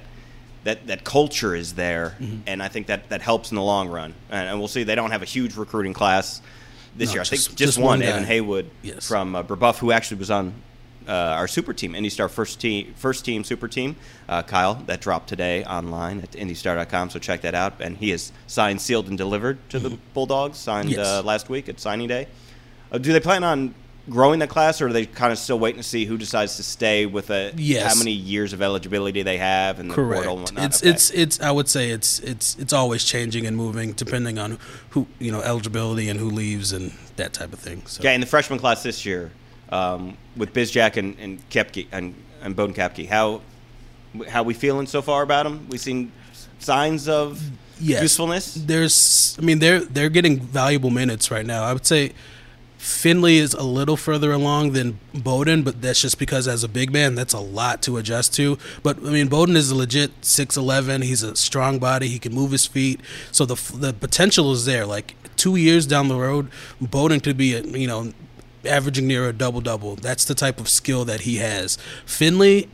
That, 0.66 0.88
that 0.88 1.06
culture 1.06 1.56
is 1.56 1.75
there, 1.75 2.18
Mm-hmm. 2.20 2.39
and 2.46 2.62
I 2.62 2.68
think 2.68 2.88
that, 2.88 3.08
that 3.10 3.22
helps 3.22 3.50
in 3.50 3.56
the 3.56 3.63
long 3.63 3.88
run. 3.88 4.13
And, 4.30 4.50
and 4.50 4.60
we'll 4.60 4.68
see. 4.68 4.84
They 4.84 4.94
don't 4.94 5.12
have 5.12 5.22
a 5.22 5.25
huge 5.25 5.56
recruiting 5.56 5.94
class 5.94 6.42
this 6.98 7.08
No, 7.10 7.13
year. 7.13 7.22
I 7.22 7.24
just- 7.24 7.48
think 7.48 7.58
just 7.58 7.75
just, 7.75 7.78
one, 7.78 8.00
one. 8.00 8.01
Evan 8.04 8.25
Haywood 8.25 8.70
Yes. 8.82 9.08
from 9.08 9.36
uh, 9.36 9.44
Brebeuf, 9.44 9.78
who 9.78 9.94
actually 9.94 10.18
was 10.18 10.30
on 10.30 10.54
uh, 11.08 11.12
our 11.12 11.48
super 11.48 11.74
team, 11.74 11.94
IndyStar 11.94 12.29
first 12.29 12.60
team, 12.60 12.94
first 12.96 13.25
team 13.25 13.44
super 13.44 13.68
team. 13.68 13.96
Uh, 14.27 14.41
Kyle, 14.44 14.75
that 14.86 15.01
dropped 15.01 15.27
today 15.29 15.63
online 15.65 16.20
at 16.22 16.32
IndyStar.com, 16.34 17.10
so 17.10 17.20
check 17.20 17.41
that 17.41 17.56
out. 17.56 17.74
And 17.79 17.98
he 17.98 18.12
is 18.12 18.32
signed, 18.48 18.82
sealed, 18.82 19.08
and 19.08 19.18
delivered 19.18 19.58
to 19.70 19.79
the 19.79 19.98
Bulldogs. 20.13 20.58
Signed 20.58 20.89
Mm-hmm. 20.89 20.98
Yes. 21.00 21.08
uh, 21.08 21.24
last 21.24 21.50
week 21.50 21.68
at 21.70 21.79
signing 21.79 22.08
day. 22.08 22.27
Uh, 22.91 22.98
do 22.98 23.12
they 23.13 23.20
plan 23.20 23.44
on 23.44 23.74
growing 24.10 24.39
the 24.39 24.48
class, 24.48 24.82
or 24.82 24.88
are 24.88 24.94
they 24.94 25.06
kind 25.06 25.32
of 25.32 25.38
still 25.38 25.60
waiting 25.60 25.79
to 25.79 25.88
see 25.88 26.06
who 26.06 26.18
decides 26.18 26.56
to 26.56 26.63
stay 26.63 27.06
with 27.06 27.29
a 27.29 27.53
Yes. 27.56 27.94
how 27.94 27.98
many 28.00 28.12
years 28.12 28.53
of 28.53 28.62
eligibility 28.62 29.22
they 29.22 29.38
have 29.38 29.79
and 29.79 29.91
the 29.91 29.94
Correct. 29.94 30.24
portal 30.25 30.34
and 30.38 30.44
whatnot? 30.46 30.65
It's 30.65 30.82
Okay. 30.82 30.89
it's 30.89 31.12
it's. 31.12 31.39
I 31.41 31.51
would 31.51 31.68
say 31.68 31.91
it's 31.91 32.20
it's 32.22 32.56
it's 32.60 32.74
always 32.74 33.03
changing 33.03 33.46
and 33.46 33.56
moving 33.56 33.94
depending 33.94 34.39
on 34.39 34.58
who 34.91 35.06
you 35.20 35.32
know 35.32 35.41
eligibility 35.41 36.10
and 36.10 36.20
who 36.20 36.29
leaves 36.32 36.72
and 36.74 36.91
that 37.18 37.34
type 37.34 37.53
of 37.53 37.60
thing. 37.60 37.84
So 37.86 38.01
Yeah, 38.03 38.12
in 38.13 38.22
the 38.22 38.25
freshman 38.27 38.58
class 38.58 38.82
this 38.82 39.06
year, 39.06 39.29
um, 39.70 40.18
with 40.36 40.54
Bizjack 40.54 40.98
and, 40.98 41.18
and 41.20 41.50
Kapke 41.50 41.88
and, 41.92 42.16
and 42.42 42.55
Boden 42.55 42.75
Kapke, 42.75 43.08
how 43.08 43.42
how 44.27 44.44
we 44.44 44.53
feeling 44.53 44.88
so 44.88 45.01
far 45.01 45.22
about 45.22 45.44
them? 45.44 45.68
We 45.70 45.77
seen 45.77 46.12
signs 46.58 47.08
of 47.08 47.42
yes, 47.79 48.01
usefulness. 48.01 48.55
There's, 48.55 49.38
I 49.40 49.44
mean, 49.44 49.60
they're 49.60 49.82
they're 49.82 50.10
getting 50.10 50.40
valuable 50.40 50.90
minutes 50.90 51.29
right 51.29 51.46
now. 51.46 51.64
I 51.64 51.74
would 51.74 51.86
say 51.86 52.14
Finley 52.77 53.38
is 53.38 53.53
a 53.53 53.64
little 53.64 53.98
further 53.98 54.32
along 54.32 54.72
than 54.72 55.00
Boden, 55.14 55.64
but 55.64 55.82
that's 55.82 56.01
just 56.01 56.18
because 56.18 56.48
as 56.48 56.64
a 56.64 56.68
big 56.68 56.92
man, 56.92 57.14
that's 57.14 57.34
a 57.34 57.40
lot 57.40 57.82
to 57.84 57.98
adjust 57.98 58.34
to. 58.36 58.58
But 58.82 58.98
I 58.98 59.12
mean, 59.12 59.27
Boden 59.27 59.55
is 59.55 59.70
a 59.70 59.75
legit 59.75 60.12
six 60.22 60.58
eleven. 60.58 61.01
He's 61.01 61.22
a 61.22 61.36
strong 61.36 61.77
body. 61.77 62.08
He 62.08 62.20
can 62.20 62.34
move 62.34 62.51
his 62.51 62.66
feet, 62.66 63.01
so 63.32 63.46
the 63.46 63.55
the 63.77 63.94
potential 63.94 64.51
is 64.53 64.66
there. 64.66 64.86
Like 64.86 65.16
two 65.36 65.55
years 65.55 65.86
down 65.86 66.08
the 66.08 66.16
road, 66.16 66.50
Boden 66.82 67.20
could 67.20 67.38
be, 67.38 67.53
a, 67.53 67.62
you 67.62 67.88
know, 67.88 68.14
averaging 68.70 69.08
near 69.08 69.27
a 69.27 69.34
double 69.34 69.62
double. 69.62 69.96
That's 69.96 70.25
the 70.25 70.36
type 70.36 70.60
of 70.60 70.70
skill 70.70 71.05
that 71.05 71.22
he 71.22 71.38
has. 71.38 71.77
Finley, 72.05 72.70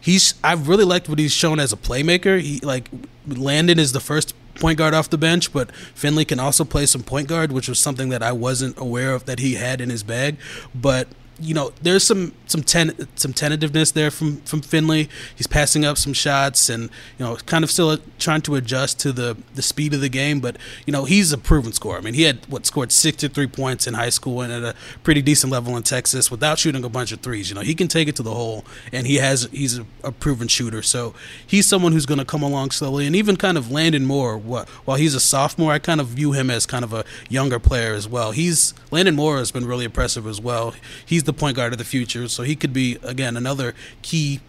he's 0.00 0.34
I've 0.42 0.68
really 0.68 0.84
liked 0.84 1.08
what 1.08 1.18
he's 1.18 1.32
shown 1.32 1.60
as 1.60 1.72
a 1.72 1.76
playmaker. 1.76 2.40
He 2.40 2.60
like 2.60 2.88
Landon 3.26 3.78
is 3.78 3.92
the 3.92 4.00
first 4.00 4.34
point 4.54 4.78
guard 4.78 4.94
off 4.94 5.10
the 5.10 5.18
bench, 5.18 5.52
but 5.52 5.74
Finley 5.94 6.24
can 6.24 6.38
also 6.38 6.64
play 6.64 6.86
some 6.86 7.02
point 7.02 7.28
guard, 7.28 7.52
which 7.52 7.68
was 7.68 7.78
something 7.78 8.08
that 8.10 8.22
I 8.22 8.32
wasn't 8.32 8.78
aware 8.78 9.14
of 9.14 9.24
that 9.26 9.38
he 9.38 9.54
had 9.54 9.80
in 9.80 9.90
his 9.90 10.02
bag. 10.02 10.36
But 10.74 11.08
you 11.42 11.54
know, 11.54 11.72
there's 11.82 12.04
some 12.04 12.32
some 12.46 12.62
ten, 12.62 12.94
some 13.16 13.32
tentativeness 13.32 13.92
there 13.92 14.10
from 14.10 14.36
from 14.42 14.62
Finley. 14.62 15.08
He's 15.34 15.46
passing 15.46 15.84
up 15.84 15.98
some 15.98 16.12
shots 16.12 16.68
and 16.68 16.84
you 17.18 17.24
know, 17.24 17.36
kind 17.46 17.64
of 17.64 17.70
still 17.70 17.98
trying 18.18 18.42
to 18.42 18.54
adjust 18.54 19.00
to 19.00 19.12
the 19.12 19.36
the 19.54 19.62
speed 19.62 19.92
of 19.94 20.00
the 20.00 20.08
game. 20.08 20.40
But 20.40 20.56
you 20.86 20.92
know, 20.92 21.04
he's 21.04 21.32
a 21.32 21.38
proven 21.38 21.72
scorer. 21.72 21.98
I 21.98 22.00
mean, 22.00 22.14
he 22.14 22.22
had 22.22 22.46
what 22.48 22.64
scored 22.66 22.92
63 22.92 23.46
points 23.48 23.86
in 23.86 23.94
high 23.94 24.10
school 24.10 24.40
and 24.40 24.52
at 24.52 24.62
a 24.62 24.76
pretty 25.02 25.22
decent 25.22 25.52
level 25.52 25.76
in 25.76 25.82
Texas 25.82 26.30
without 26.30 26.58
shooting 26.58 26.84
a 26.84 26.88
bunch 26.88 27.12
of 27.12 27.20
threes. 27.20 27.48
You 27.48 27.56
know, 27.56 27.62
he 27.62 27.74
can 27.74 27.88
take 27.88 28.08
it 28.08 28.16
to 28.16 28.22
the 28.22 28.34
hole, 28.34 28.64
and 28.92 29.06
he 29.06 29.16
has 29.16 29.48
he's 29.52 29.78
a, 29.78 29.86
a 30.04 30.12
proven 30.12 30.48
shooter. 30.48 30.82
So 30.82 31.14
he's 31.44 31.66
someone 31.66 31.92
who's 31.92 32.06
going 32.06 32.18
to 32.18 32.24
come 32.24 32.42
along 32.42 32.70
slowly, 32.70 33.06
and 33.06 33.16
even 33.16 33.36
kind 33.36 33.58
of 33.58 33.70
Landon 33.70 34.04
Moore. 34.04 34.38
What 34.38 34.68
while 34.86 34.96
he's 34.96 35.14
a 35.14 35.20
sophomore, 35.20 35.72
I 35.72 35.78
kind 35.78 36.00
of 36.00 36.08
view 36.08 36.32
him 36.32 36.50
as 36.50 36.66
kind 36.66 36.84
of 36.84 36.92
a 36.92 37.04
younger 37.28 37.58
player 37.58 37.94
as 37.94 38.08
well. 38.08 38.30
He's 38.30 38.74
Landon 38.90 39.16
Moore 39.16 39.38
has 39.38 39.50
been 39.50 39.66
really 39.66 39.84
impressive 39.84 40.26
as 40.26 40.40
well. 40.40 40.74
He's 41.04 41.24
the 41.24 41.31
point 41.32 41.56
guard 41.56 41.72
of 41.72 41.78
the 41.78 41.84
future, 41.84 42.28
so 42.28 42.42
he 42.42 42.56
could 42.56 42.72
be 42.72 42.98
again 43.02 43.36
another 43.36 43.74
key 44.02 44.40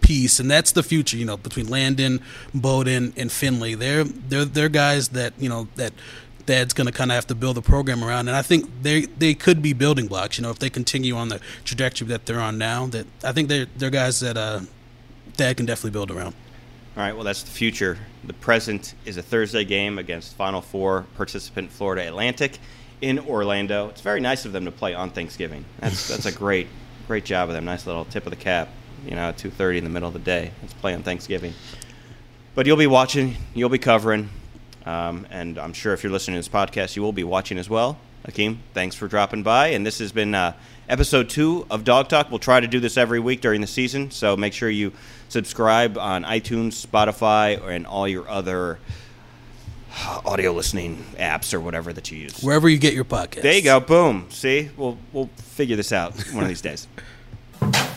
piece, 0.00 0.38
and 0.38 0.50
that's 0.50 0.72
the 0.72 0.82
future. 0.82 1.16
You 1.16 1.24
know, 1.24 1.36
between 1.36 1.68
Landon, 1.68 2.20
Boden, 2.54 3.12
and 3.16 3.32
Finley, 3.32 3.74
they're 3.74 4.04
they're 4.04 4.44
they're 4.44 4.68
guys 4.68 5.08
that 5.08 5.32
you 5.38 5.48
know 5.48 5.68
that 5.76 5.92
Dad's 6.46 6.74
going 6.74 6.86
to 6.86 6.92
kind 6.92 7.10
of 7.10 7.14
have 7.14 7.26
to 7.28 7.34
build 7.34 7.58
a 7.58 7.62
program 7.62 8.04
around, 8.04 8.28
and 8.28 8.36
I 8.36 8.42
think 8.42 8.70
they 8.82 9.02
they 9.02 9.34
could 9.34 9.62
be 9.62 9.72
building 9.72 10.06
blocks. 10.06 10.38
You 10.38 10.42
know, 10.42 10.50
if 10.50 10.58
they 10.58 10.70
continue 10.70 11.16
on 11.16 11.28
the 11.28 11.40
trajectory 11.64 12.06
that 12.08 12.26
they're 12.26 12.40
on 12.40 12.58
now, 12.58 12.86
that 12.86 13.06
I 13.24 13.32
think 13.32 13.48
they're 13.48 13.66
they're 13.76 13.90
guys 13.90 14.20
that 14.20 14.36
uh, 14.36 14.60
Thad 15.34 15.56
can 15.56 15.66
definitely 15.66 15.92
build 15.92 16.10
around. 16.10 16.34
All 16.96 17.02
right, 17.02 17.12
well, 17.12 17.24
that's 17.24 17.42
the 17.42 17.50
future. 17.50 17.98
The 18.22 18.34
present 18.34 18.94
is 19.04 19.16
a 19.16 19.22
Thursday 19.22 19.64
game 19.64 19.98
against 19.98 20.36
Final 20.36 20.60
Four 20.60 21.06
participant 21.16 21.72
Florida 21.72 22.06
Atlantic 22.06 22.58
in 23.04 23.18
Orlando. 23.18 23.88
It's 23.90 24.00
very 24.00 24.20
nice 24.20 24.46
of 24.46 24.52
them 24.52 24.64
to 24.64 24.72
play 24.72 24.94
on 24.94 25.10
Thanksgiving. 25.10 25.66
That's 25.78 26.08
that's 26.08 26.24
a 26.24 26.32
great 26.44 26.68
great 27.06 27.26
job 27.26 27.50
of 27.50 27.54
them. 27.54 27.66
Nice 27.66 27.86
little 27.86 28.06
tip 28.06 28.24
of 28.24 28.30
the 28.30 28.36
cap. 28.36 28.68
You 29.04 29.12
know, 29.12 29.28
at 29.28 29.36
two 29.38 29.50
thirty 29.50 29.76
in 29.76 29.84
the 29.84 29.90
middle 29.90 30.08
of 30.08 30.14
the 30.14 30.20
day. 30.20 30.50
Let's 30.62 30.72
play 30.74 30.94
on 30.94 31.02
Thanksgiving. 31.02 31.52
But 32.54 32.66
you'll 32.66 32.78
be 32.78 32.86
watching. 32.86 33.36
You'll 33.52 33.68
be 33.68 33.78
covering. 33.78 34.30
Um, 34.86 35.26
and 35.30 35.58
I'm 35.58 35.74
sure 35.74 35.92
if 35.92 36.02
you're 36.02 36.12
listening 36.12 36.34
to 36.34 36.38
this 36.38 36.48
podcast, 36.48 36.96
you 36.96 37.02
will 37.02 37.12
be 37.12 37.24
watching 37.24 37.58
as 37.58 37.68
well. 37.68 37.98
Akeem, 38.26 38.58
thanks 38.72 38.96
for 38.96 39.06
dropping 39.06 39.42
by. 39.42 39.68
And 39.68 39.84
this 39.84 39.98
has 39.98 40.12
been 40.12 40.34
uh, 40.34 40.54
episode 40.88 41.28
two 41.28 41.66
of 41.70 41.84
Dawg 41.84 42.08
Talk. 42.08 42.30
We'll 42.30 42.38
try 42.38 42.60
to 42.60 42.66
do 42.66 42.80
this 42.80 42.96
every 42.96 43.20
week 43.20 43.42
during 43.42 43.60
the 43.60 43.66
season. 43.66 44.10
So 44.10 44.36
make 44.36 44.52
sure 44.52 44.70
you 44.70 44.92
subscribe 45.28 45.98
on 45.98 46.24
iTunes, 46.24 46.86
Spotify, 46.86 47.62
and 47.66 47.86
all 47.86 48.08
your 48.08 48.28
other 48.28 48.78
audio 50.24 50.52
listening 50.52 51.04
apps 51.18 51.54
or 51.54 51.60
whatever 51.60 51.92
that 51.92 52.10
you 52.10 52.18
use. 52.18 52.42
Wherever 52.42 52.68
you 52.68 52.78
get 52.78 52.94
your 52.94 53.04
podcast. 53.04 53.42
There 53.42 53.54
you 53.54 53.62
go. 53.62 53.80
Boom. 53.80 54.26
See, 54.30 54.70
we'll 54.76 54.98
we'll 55.12 55.30
figure 55.36 55.76
this 55.76 55.92
out 55.92 56.14
one 56.32 56.42
of 56.42 56.48
these 56.48 56.62
days. 56.62 56.86